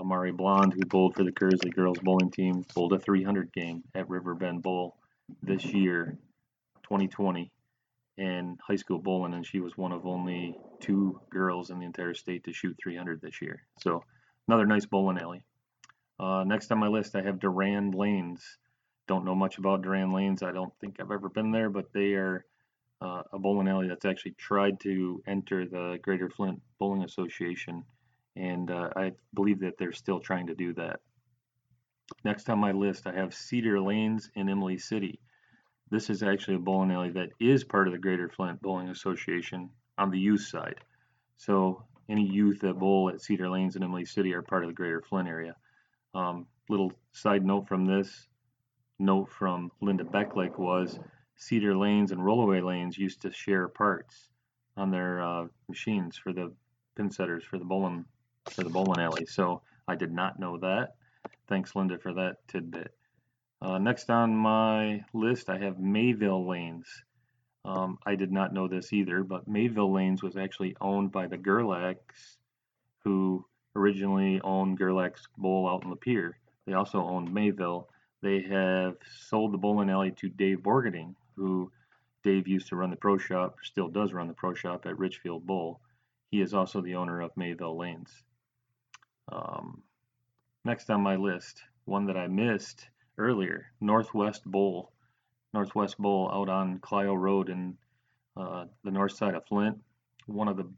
Amari 0.00 0.32
Blonde, 0.32 0.72
who 0.72 0.86
bowled 0.86 1.16
for 1.16 1.24
the 1.24 1.32
Kearsley 1.32 1.74
girls 1.74 1.98
bowling 1.98 2.30
team, 2.30 2.64
bowled 2.74 2.92
a 2.92 2.98
300 2.98 3.52
game 3.52 3.82
at 3.94 4.08
Riverbend 4.08 4.62
Bowl 4.62 4.96
this 5.42 5.64
year, 5.64 6.16
2020, 6.84 7.50
in 8.18 8.56
high 8.64 8.76
school 8.76 8.98
bowling, 8.98 9.34
and 9.34 9.46
she 9.46 9.60
was 9.60 9.76
one 9.76 9.92
of 9.92 10.06
only 10.06 10.56
two 10.80 11.20
girls 11.30 11.70
in 11.70 11.80
the 11.80 11.86
entire 11.86 12.14
state 12.14 12.44
to 12.44 12.52
shoot 12.52 12.76
300 12.80 13.20
this 13.20 13.42
year. 13.42 13.62
So 13.80 14.04
another 14.46 14.66
nice 14.66 14.86
bowling 14.86 15.18
alley. 15.18 15.42
Uh, 16.20 16.44
next 16.46 16.70
on 16.70 16.78
my 16.78 16.88
list, 16.88 17.16
I 17.16 17.22
have 17.22 17.40
Durand 17.40 17.94
Lanes. 17.94 18.58
Don't 19.06 19.24
know 19.24 19.34
much 19.34 19.58
about 19.58 19.82
Durand 19.82 20.12
Lanes. 20.12 20.42
I 20.42 20.52
don't 20.52 20.72
think 20.80 20.96
I've 21.00 21.12
ever 21.12 21.28
been 21.28 21.52
there, 21.52 21.70
but 21.70 21.92
they 21.92 22.14
are 22.14 22.44
uh, 23.00 23.22
a 23.32 23.38
bowling 23.38 23.68
alley 23.68 23.88
that's 23.88 24.04
actually 24.04 24.32
tried 24.32 24.80
to 24.80 25.22
enter 25.26 25.66
the 25.66 25.98
Greater 26.02 26.28
Flint 26.28 26.60
Bowling 26.78 27.04
Association, 27.04 27.84
and 28.34 28.70
uh, 28.70 28.90
I 28.96 29.12
believe 29.34 29.60
that 29.60 29.78
they're 29.78 29.92
still 29.92 30.18
trying 30.18 30.48
to 30.48 30.54
do 30.54 30.72
that. 30.74 31.00
Next 32.24 32.48
on 32.48 32.58
my 32.58 32.72
list, 32.72 33.06
I 33.06 33.12
have 33.12 33.34
Cedar 33.34 33.80
Lanes 33.80 34.30
in 34.34 34.48
Imlay 34.48 34.78
City. 34.78 35.20
This 35.90 36.10
is 36.10 36.22
actually 36.22 36.56
a 36.56 36.60
bowling 36.60 36.90
alley 36.90 37.10
that 37.10 37.30
is 37.38 37.64
part 37.64 37.86
of 37.86 37.92
the 37.92 37.98
Greater 37.98 38.28
Flint 38.28 38.60
Bowling 38.60 38.88
Association 38.88 39.70
on 39.98 40.10
the 40.10 40.18
youth 40.18 40.42
side. 40.42 40.80
So 41.36 41.84
any 42.08 42.26
youth 42.26 42.60
that 42.60 42.78
bowl 42.78 43.10
at 43.10 43.20
Cedar 43.20 43.50
Lanes 43.50 43.76
in 43.76 43.82
Imlay 43.82 44.04
City 44.04 44.34
are 44.34 44.42
part 44.42 44.64
of 44.64 44.70
the 44.70 44.74
Greater 44.74 45.02
Flint 45.02 45.28
area. 45.28 45.54
Um, 46.14 46.46
little 46.68 46.92
side 47.12 47.44
note 47.44 47.68
from 47.68 47.84
this 47.84 48.26
note 48.98 49.30
from 49.30 49.70
Linda 49.80 50.04
Becklake 50.04 50.58
was 50.58 50.98
Cedar 51.36 51.76
Lanes 51.76 52.12
and 52.12 52.20
Rollaway 52.20 52.64
Lanes 52.64 52.96
used 52.96 53.22
to 53.22 53.32
share 53.32 53.68
parts 53.68 54.28
on 54.76 54.90
their 54.90 55.20
uh, 55.22 55.46
machines 55.68 56.16
for 56.16 56.32
the 56.32 56.52
pin 56.96 57.10
setters 57.10 57.44
for 57.44 57.58
the 57.58 57.64
bowling 57.64 58.04
for 58.50 58.62
the 58.62 58.70
bowling 58.70 59.00
alley. 59.00 59.26
So 59.26 59.62
I 59.88 59.96
did 59.96 60.12
not 60.12 60.38
know 60.38 60.58
that. 60.58 60.94
Thanks, 61.48 61.74
Linda, 61.74 61.98
for 61.98 62.14
that 62.14 62.36
tidbit. 62.48 62.92
Uh, 63.60 63.78
next 63.78 64.10
on 64.10 64.36
my 64.36 65.04
list, 65.12 65.48
I 65.48 65.58
have 65.58 65.78
Mayville 65.78 66.46
Lanes. 66.48 66.86
Um, 67.64 67.98
I 68.06 68.14
did 68.14 68.30
not 68.30 68.52
know 68.52 68.68
this 68.68 68.92
either, 68.92 69.24
but 69.24 69.48
Mayville 69.48 69.92
Lanes 69.92 70.22
was 70.22 70.36
actually 70.36 70.76
owned 70.80 71.10
by 71.10 71.26
the 71.26 71.38
Gerlachs, 71.38 72.36
who 73.02 73.44
originally 73.74 74.40
owned 74.42 74.78
Gerlach's 74.78 75.26
Bowl 75.36 75.68
out 75.68 75.84
in 75.84 75.90
Lapeer. 75.90 76.32
They 76.66 76.74
also 76.74 77.02
owned 77.02 77.32
Mayville. 77.32 77.88
They 78.26 78.42
have 78.42 78.96
sold 79.28 79.52
the 79.52 79.58
bowling 79.58 79.88
alley 79.88 80.10
to 80.10 80.28
Dave 80.28 80.58
Borgeting, 80.58 81.14
who 81.36 81.70
Dave 82.24 82.48
used 82.48 82.66
to 82.70 82.76
run 82.76 82.90
the 82.90 82.96
pro 82.96 83.18
shop, 83.18 83.58
still 83.62 83.86
does 83.86 84.12
run 84.12 84.26
the 84.26 84.34
pro 84.34 84.52
shop 84.52 84.84
at 84.84 84.98
Richfield 84.98 85.46
Bowl. 85.46 85.80
He 86.32 86.40
is 86.40 86.52
also 86.52 86.80
the 86.80 86.96
owner 86.96 87.20
of 87.20 87.36
Mayville 87.36 87.78
Lanes. 87.78 88.10
Um, 89.30 89.80
next 90.64 90.90
on 90.90 91.02
my 91.02 91.14
list, 91.14 91.62
one 91.84 92.06
that 92.06 92.16
I 92.16 92.26
missed 92.26 92.88
earlier, 93.16 93.66
Northwest 93.80 94.44
Bowl. 94.44 94.90
Northwest 95.54 95.96
Bowl 95.96 96.28
out 96.34 96.48
on 96.48 96.80
Clio 96.80 97.14
Road 97.14 97.48
in 97.48 97.76
uh, 98.36 98.64
the 98.82 98.90
north 98.90 99.12
side 99.12 99.36
of 99.36 99.46
Flint. 99.46 99.78
One 100.26 100.48
of 100.48 100.56
the 100.56 100.68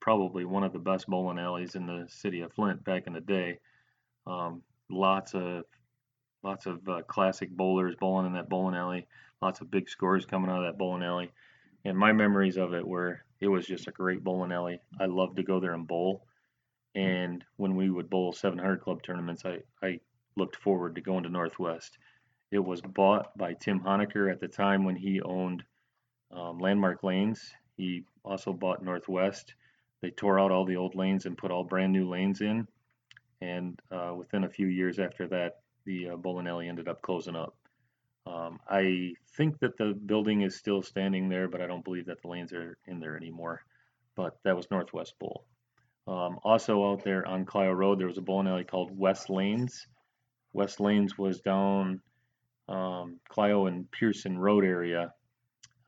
probably 0.00 0.44
one 0.44 0.64
of 0.64 0.72
the 0.72 0.80
best 0.80 1.06
bowling 1.06 1.38
alleys 1.38 1.76
in 1.76 1.86
the 1.86 2.06
city 2.08 2.40
of 2.40 2.52
Flint 2.52 2.82
back 2.82 3.06
in 3.06 3.12
the 3.12 3.20
day. 3.20 3.60
Um, 4.26 4.62
lots 4.90 5.34
of 5.34 5.66
lots 6.46 6.66
of 6.66 6.88
uh, 6.88 7.02
classic 7.02 7.50
bowlers 7.50 7.96
bowling 7.98 8.26
in 8.26 8.34
that 8.34 8.48
bowling 8.48 8.76
alley. 8.76 9.06
Lots 9.42 9.60
of 9.60 9.70
big 9.70 9.90
scores 9.90 10.24
coming 10.24 10.48
out 10.48 10.64
of 10.64 10.72
that 10.72 10.78
bowling 10.78 11.02
alley. 11.02 11.32
And 11.84 11.98
my 11.98 12.12
memories 12.12 12.56
of 12.56 12.72
it 12.72 12.86
were 12.86 13.20
it 13.40 13.48
was 13.48 13.66
just 13.66 13.88
a 13.88 13.92
great 13.92 14.24
bowling 14.24 14.52
alley. 14.52 14.80
I 14.98 15.06
loved 15.06 15.36
to 15.36 15.42
go 15.42 15.60
there 15.60 15.74
and 15.74 15.86
bowl. 15.86 16.24
And 16.94 17.44
when 17.56 17.76
we 17.76 17.90
would 17.90 18.08
bowl 18.08 18.32
700 18.32 18.80
club 18.80 19.02
tournaments, 19.02 19.44
I, 19.44 19.58
I 19.82 20.00
looked 20.36 20.56
forward 20.56 20.94
to 20.94 21.02
going 21.02 21.24
to 21.24 21.28
Northwest. 21.28 21.98
It 22.50 22.60
was 22.60 22.80
bought 22.80 23.36
by 23.36 23.52
Tim 23.54 23.80
Honecker 23.80 24.30
at 24.30 24.40
the 24.40 24.48
time 24.48 24.84
when 24.84 24.96
he 24.96 25.20
owned 25.20 25.64
um, 26.30 26.58
Landmark 26.58 27.02
Lanes. 27.02 27.52
He 27.76 28.04
also 28.24 28.52
bought 28.52 28.82
Northwest. 28.82 29.54
They 30.00 30.10
tore 30.10 30.40
out 30.40 30.52
all 30.52 30.64
the 30.64 30.76
old 30.76 30.94
lanes 30.94 31.26
and 31.26 31.36
put 31.36 31.50
all 31.50 31.64
brand 31.64 31.92
new 31.92 32.08
lanes 32.08 32.40
in. 32.40 32.66
And 33.42 33.78
uh, 33.90 34.14
within 34.16 34.44
a 34.44 34.48
few 34.48 34.68
years 34.68 34.98
after 34.98 35.26
that, 35.28 35.56
the 35.86 36.10
uh, 36.10 36.16
bowling 36.16 36.46
alley 36.46 36.68
ended 36.68 36.88
up 36.88 37.00
closing 37.02 37.36
up. 37.36 37.56
Um, 38.26 38.58
I 38.68 39.12
think 39.36 39.58
that 39.60 39.78
the 39.78 39.94
building 39.94 40.42
is 40.42 40.56
still 40.56 40.82
standing 40.82 41.28
there, 41.28 41.48
but 41.48 41.60
I 41.60 41.66
don't 41.66 41.84
believe 41.84 42.06
that 42.06 42.20
the 42.22 42.28
lanes 42.28 42.52
are 42.52 42.76
in 42.86 43.00
there 43.00 43.16
anymore. 43.16 43.62
But 44.16 44.36
that 44.44 44.56
was 44.56 44.70
Northwest 44.70 45.14
Bowl. 45.18 45.44
Um, 46.08 46.38
also 46.42 46.92
out 46.92 47.04
there 47.04 47.26
on 47.26 47.44
Clio 47.44 47.72
Road, 47.72 47.98
there 47.98 48.06
was 48.06 48.18
a 48.18 48.22
bowling 48.22 48.48
alley 48.48 48.64
called 48.64 48.96
West 48.96 49.30
Lanes. 49.30 49.86
West 50.52 50.80
Lanes 50.80 51.16
was 51.16 51.40
down 51.40 52.00
um, 52.68 53.20
Clio 53.28 53.66
and 53.66 53.90
Pearson 53.90 54.38
Road 54.38 54.64
area. 54.64 55.12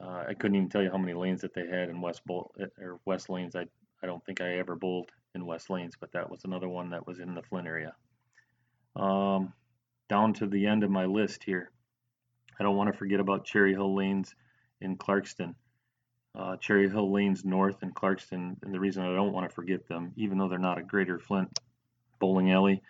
Uh, 0.01 0.25
I 0.29 0.35
couldn't 0.35 0.57
even 0.57 0.69
tell 0.69 0.83
you 0.83 0.91
how 0.91 0.99
many 0.99 1.15
lanes 1.15 1.41
that 1.41 1.55
they 1.55 1.67
had 1.67 1.89
in 1.89 2.01
West 2.01 2.25
Bowl 2.25 2.53
or 2.81 3.01
West 3.05 3.29
Lanes. 3.31 3.57
I 3.57 3.65
I 4.03 4.07
don't 4.07 4.25
think 4.25 4.41
I 4.41 4.59
ever 4.59 4.77
bowled 4.77 5.11
in 5.35 5.45
West 5.45 5.71
Lanes, 5.71 5.95
but 5.99 6.13
that 6.13 6.31
was 6.31 6.45
another 6.45 6.69
one 6.69 6.91
that 6.91 7.07
was 7.07 7.19
in 7.19 7.35
the 7.35 7.43
Flint 7.43 7.67
area. 7.67 7.95
Um, 8.95 9.53
down 10.09 10.33
to 10.35 10.47
the 10.47 10.67
end 10.67 10.85
of 10.85 10.91
my 10.91 11.05
list 11.05 11.45
here. 11.45 11.71
I 12.59 12.63
don't 12.63 12.77
want 12.77 12.91
to 12.93 12.99
forget 12.99 13.21
about 13.21 13.45
Cherry 13.45 13.73
Hill 13.73 13.95
Lanes 13.95 14.35
in 14.81 14.97
Clarkston. 14.97 15.55
Uh, 16.35 16.57
Cherry 16.57 16.89
Hill 16.89 17.13
Lanes 17.13 17.45
North 17.45 17.83
in 17.83 17.93
Clarkston, 17.93 18.57
and 18.63 18.75
the 18.75 18.81
reason 18.81 19.03
I 19.03 19.15
don't 19.15 19.33
want 19.33 19.49
to 19.49 19.55
forget 19.55 19.87
them, 19.89 20.13
even 20.17 20.39
though 20.39 20.49
they're 20.49 20.59
not 20.59 20.79
a 20.79 20.83
Greater 20.83 21.19
Flint 21.19 21.59
bowling 22.19 22.53
alley, 22.53 22.83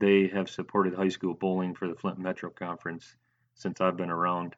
they 0.00 0.28
have 0.28 0.50
supported 0.50 0.94
high 0.94 1.08
school 1.08 1.34
bowling 1.34 1.74
for 1.74 1.88
the 1.88 1.94
Flint 1.94 2.18
Metro 2.18 2.50
Conference 2.50 3.16
since 3.54 3.80
I've 3.80 3.96
been 3.96 4.10
around. 4.10 4.54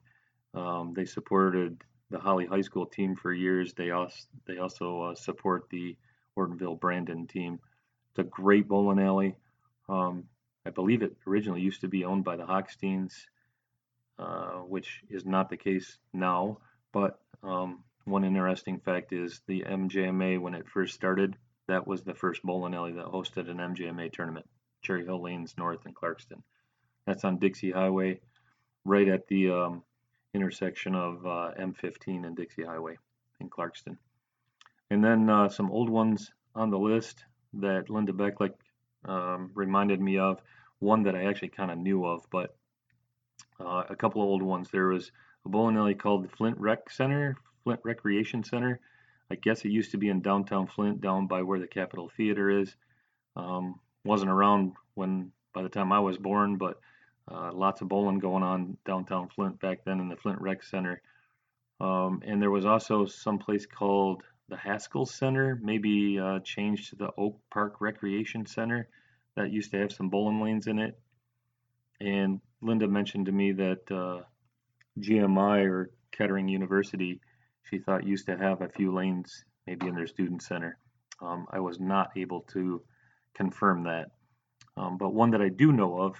Um, 0.53 0.93
they 0.95 1.05
supported 1.05 1.83
the 2.09 2.19
Holly 2.19 2.45
High 2.45 2.61
School 2.61 2.85
team 2.85 3.15
for 3.15 3.33
years. 3.33 3.73
They 3.73 3.91
also 3.91 4.17
they 4.45 4.57
also 4.57 5.01
uh, 5.03 5.15
support 5.15 5.69
the 5.69 5.95
Ortonville 6.37 6.79
Brandon 6.79 7.27
team. 7.27 7.59
It's 8.11 8.19
a 8.19 8.23
great 8.23 8.67
bowling 8.67 8.99
alley. 8.99 9.35
Um, 9.89 10.25
I 10.67 10.69
believe 10.69 11.01
it 11.01 11.15
originally 11.25 11.61
used 11.61 11.81
to 11.81 11.87
be 11.87 12.03
owned 12.03 12.25
by 12.25 12.35
the 12.35 12.45
Hochsteins, 12.45 13.13
uh, 14.19 14.59
which 14.59 15.01
is 15.09 15.25
not 15.25 15.49
the 15.49 15.55
case 15.55 15.97
now. 16.11 16.57
But 16.91 17.21
um, 17.41 17.85
one 18.03 18.25
interesting 18.25 18.79
fact 18.79 19.13
is 19.13 19.41
the 19.47 19.61
MJMA 19.61 20.41
when 20.41 20.55
it 20.55 20.67
first 20.67 20.93
started, 20.93 21.37
that 21.69 21.87
was 21.87 22.03
the 22.03 22.13
first 22.13 22.43
bowling 22.43 22.73
alley 22.73 22.91
that 22.93 23.05
hosted 23.05 23.49
an 23.49 23.57
MJMA 23.57 24.11
tournament. 24.11 24.45
Cherry 24.81 25.05
Hill 25.05 25.23
Lanes 25.23 25.55
North 25.57 25.85
in 25.85 25.93
Clarkston. 25.93 26.43
That's 27.05 27.23
on 27.23 27.39
Dixie 27.39 27.71
Highway, 27.71 28.19
right 28.83 29.07
at 29.07 29.27
the 29.27 29.51
um, 29.51 29.83
intersection 30.33 30.95
of 30.95 31.25
uh, 31.25 31.51
M15 31.57 32.25
and 32.25 32.35
Dixie 32.35 32.65
Highway 32.65 32.97
in 33.39 33.49
Clarkston. 33.49 33.97
And 34.89 35.01
then 35.01 35.29
uh, 35.29 35.47
some 35.47 35.71
old 35.71 35.89
ones 35.89 36.29
on 36.53 36.71
the 36.71 36.79
list 36.79 37.23
that 37.53 37.89
Linda 37.89 38.11
Becklick 38.11 38.53
um, 39.05 39.51
reminded 39.53 40.01
me 40.01 40.17
of. 40.17 40.39
One 40.79 41.03
that 41.03 41.15
I 41.15 41.25
actually 41.25 41.49
kind 41.49 41.71
of 41.71 41.77
knew 41.77 42.05
of, 42.05 42.25
but 42.31 42.55
uh, 43.59 43.83
a 43.89 43.95
couple 43.95 44.21
of 44.21 44.27
old 44.27 44.43
ones. 44.43 44.69
There 44.69 44.87
was 44.87 45.11
a 45.45 45.49
bowling 45.49 45.77
alley 45.77 45.95
called 45.95 46.23
the 46.23 46.35
Flint 46.35 46.57
Rec 46.59 46.89
Center, 46.89 47.37
Flint 47.63 47.79
Recreation 47.83 48.43
Center. 48.43 48.79
I 49.31 49.35
guess 49.35 49.65
it 49.65 49.69
used 49.69 49.91
to 49.91 49.97
be 49.97 50.09
in 50.09 50.21
downtown 50.21 50.67
Flint, 50.67 51.01
down 51.01 51.27
by 51.27 51.41
where 51.41 51.59
the 51.59 51.67
Capitol 51.67 52.11
Theater 52.15 52.49
is. 52.49 52.75
Um, 53.35 53.79
wasn't 54.05 54.31
around 54.31 54.73
when 54.93 55.31
by 55.53 55.63
the 55.63 55.69
time 55.69 55.91
I 55.91 55.99
was 55.99 56.17
born, 56.17 56.57
but 56.57 56.79
uh, 57.29 57.51
lots 57.51 57.81
of 57.81 57.89
bowling 57.89 58.19
going 58.19 58.43
on 58.43 58.77
downtown 58.85 59.29
Flint 59.29 59.59
back 59.59 59.79
then 59.85 59.99
in 59.99 60.07
the 60.07 60.15
Flint 60.15 60.39
Rec 60.39 60.63
Center. 60.63 61.01
Um, 61.79 62.21
and 62.25 62.41
there 62.41 62.51
was 62.51 62.65
also 62.65 63.05
some 63.05 63.37
place 63.37 63.65
called 63.65 64.23
the 64.49 64.57
Haskell 64.57 65.05
Center, 65.05 65.59
maybe 65.61 66.19
uh, 66.19 66.39
changed 66.39 66.89
to 66.89 66.95
the 66.95 67.09
Oak 67.17 67.39
Park 67.51 67.81
Recreation 67.81 68.45
Center 68.45 68.87
that 69.35 69.51
used 69.51 69.71
to 69.71 69.79
have 69.79 69.91
some 69.91 70.09
bowling 70.09 70.41
lanes 70.41 70.67
in 70.67 70.79
it. 70.79 70.97
And 71.99 72.39
Linda 72.61 72.87
mentioned 72.87 73.25
to 73.25 73.31
me 73.31 73.51
that 73.53 73.91
uh, 73.91 74.23
GMI 74.99 75.65
or 75.65 75.91
Kettering 76.11 76.47
University, 76.47 77.19
she 77.63 77.79
thought 77.79 78.05
used 78.05 78.27
to 78.27 78.37
have 78.37 78.61
a 78.61 78.69
few 78.69 78.93
lanes 78.93 79.43
maybe 79.65 79.87
in 79.87 79.95
their 79.95 80.07
student 80.07 80.41
center. 80.41 80.77
Um, 81.21 81.47
I 81.51 81.59
was 81.59 81.79
not 81.79 82.11
able 82.15 82.41
to 82.53 82.81
confirm 83.33 83.83
that. 83.83 84.11
Um, 84.77 84.97
but 84.97 85.13
one 85.13 85.31
that 85.31 85.41
I 85.41 85.49
do 85.49 85.71
know 85.71 85.99
of 86.01 86.15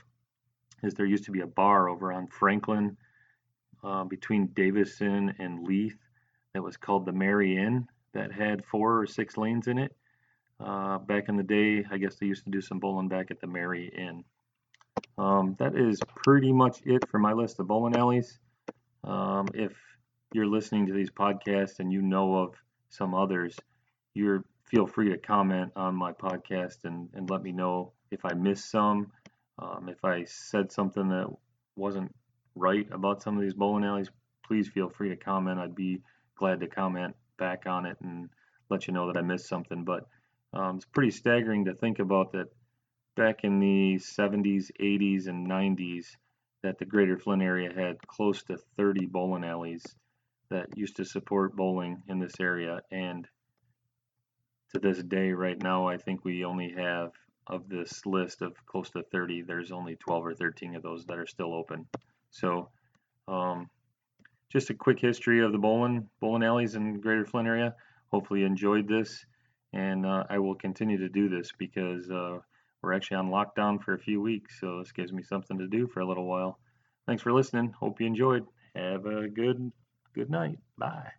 is 0.83 0.93
there 0.93 1.05
used 1.05 1.25
to 1.25 1.31
be 1.31 1.41
a 1.41 1.47
bar 1.47 1.87
over 1.87 2.11
on 2.11 2.27
Franklin 2.27 2.97
uh, 3.83 4.03
between 4.03 4.47
Davison 4.47 5.33
and 5.39 5.65
Leith 5.65 5.97
that 6.53 6.63
was 6.63 6.77
called 6.77 7.05
the 7.05 7.11
Mary 7.11 7.57
Inn 7.57 7.87
that 8.13 8.31
had 8.31 8.65
four 8.65 9.01
or 9.01 9.07
six 9.07 9.37
lanes 9.37 9.67
in 9.67 9.77
it. 9.77 9.95
Uh, 10.59 10.97
back 10.97 11.29
in 11.29 11.37
the 11.37 11.43
day, 11.43 11.85
I 11.89 11.97
guess 11.97 12.15
they 12.15 12.25
used 12.25 12.43
to 12.45 12.49
do 12.49 12.61
some 12.61 12.79
bowling 12.79 13.07
back 13.07 13.29
at 13.29 13.39
the 13.39 13.47
Mary 13.47 13.91
Inn. 13.95 14.23
Um, 15.17 15.55
that 15.59 15.75
is 15.75 15.99
pretty 16.15 16.51
much 16.51 16.81
it 16.85 17.07
for 17.09 17.19
my 17.19 17.33
list 17.33 17.59
of 17.59 17.67
bowling 17.67 17.95
alleys. 17.95 18.39
Um, 19.03 19.47
if 19.53 19.73
you're 20.33 20.47
listening 20.47 20.87
to 20.87 20.93
these 20.93 21.11
podcasts 21.11 21.79
and 21.79 21.91
you 21.91 22.01
know 22.01 22.35
of 22.35 22.55
some 22.89 23.13
others, 23.13 23.55
you're 24.13 24.43
feel 24.69 24.85
free 24.85 25.09
to 25.09 25.17
comment 25.17 25.71
on 25.75 25.95
my 25.95 26.11
podcast 26.11 26.83
and, 26.83 27.09
and 27.13 27.29
let 27.29 27.41
me 27.41 27.51
know 27.51 27.93
if 28.11 28.25
I 28.25 28.33
missed 28.33 28.69
some, 28.69 29.11
um, 29.59 29.87
if 29.89 30.03
I 30.03 30.25
said 30.25 30.71
something 30.71 31.07
that 31.09 31.27
wasn't 31.75 32.13
right 32.55 32.85
about 32.91 33.21
some 33.21 33.37
of 33.37 33.41
these 33.41 33.53
bowling 33.53 33.85
alleys, 33.85 34.09
please 34.45 34.67
feel 34.67 34.89
free 34.89 35.09
to 35.09 35.15
comment. 35.15 35.59
I'd 35.59 35.75
be 35.75 36.01
glad 36.35 36.59
to 36.59 36.67
comment 36.67 37.15
back 37.37 37.63
on 37.65 37.85
it 37.85 37.97
and 38.01 38.29
let 38.69 38.87
you 38.87 38.93
know 38.93 39.07
that 39.07 39.17
I 39.17 39.21
missed 39.21 39.47
something. 39.47 39.83
But 39.83 40.07
um, 40.53 40.77
it's 40.77 40.85
pretty 40.85 41.11
staggering 41.11 41.65
to 41.65 41.73
think 41.73 41.99
about 41.99 42.33
that 42.33 42.47
back 43.15 43.43
in 43.43 43.59
the 43.59 43.95
70s, 43.95 44.71
80s, 44.79 45.27
and 45.27 45.47
90s 45.49 46.05
that 46.63 46.77
the 46.77 46.85
greater 46.85 47.17
Flint 47.17 47.41
area 47.41 47.71
had 47.73 48.05
close 48.07 48.43
to 48.43 48.57
30 48.77 49.05
bowling 49.07 49.43
alleys 49.43 49.83
that 50.49 50.77
used 50.77 50.97
to 50.97 51.05
support 51.05 51.55
bowling 51.55 52.03
in 52.07 52.19
this 52.19 52.39
area. 52.39 52.81
And 52.91 53.27
to 54.73 54.79
this 54.79 55.01
day, 55.03 55.31
right 55.31 55.61
now, 55.61 55.87
I 55.87 55.97
think 55.97 56.23
we 56.23 56.45
only 56.45 56.73
have, 56.77 57.11
of 57.47 57.69
this 57.69 58.05
list 58.05 58.41
of 58.41 58.53
close 58.65 58.89
to 58.89 59.03
30, 59.03 59.43
there's 59.43 59.71
only 59.71 59.95
12 59.95 60.25
or 60.25 60.33
13 60.33 60.75
of 60.75 60.83
those 60.83 61.05
that 61.05 61.17
are 61.17 61.27
still 61.27 61.53
open. 61.53 61.87
So, 62.31 62.69
um, 63.27 63.69
just 64.49 64.69
a 64.69 64.73
quick 64.73 64.99
history 64.99 65.43
of 65.43 65.51
the 65.51 65.57
bowling 65.57 66.09
bowling 66.19 66.43
alleys 66.43 66.75
in 66.75 66.99
Greater 66.99 67.25
Flint 67.25 67.47
area. 67.47 67.75
Hopefully, 68.11 68.41
you 68.41 68.45
enjoyed 68.45 68.87
this, 68.87 69.25
and 69.73 70.05
uh, 70.05 70.23
I 70.29 70.39
will 70.39 70.55
continue 70.55 70.97
to 70.99 71.09
do 71.09 71.29
this 71.29 71.51
because 71.57 72.09
uh, 72.09 72.39
we're 72.81 72.93
actually 72.93 73.17
on 73.17 73.29
lockdown 73.29 73.81
for 73.81 73.93
a 73.93 73.99
few 73.99 74.21
weeks, 74.21 74.59
so 74.59 74.79
this 74.79 74.91
gives 74.91 75.11
me 75.11 75.23
something 75.23 75.57
to 75.57 75.67
do 75.67 75.87
for 75.87 75.99
a 75.99 76.07
little 76.07 76.25
while. 76.25 76.59
Thanks 77.05 77.23
for 77.23 77.33
listening. 77.33 77.73
Hope 77.79 77.99
you 77.99 78.07
enjoyed. 78.07 78.45
Have 78.75 79.05
a 79.05 79.27
good 79.27 79.71
good 80.13 80.29
night. 80.29 80.57
Bye. 80.77 81.11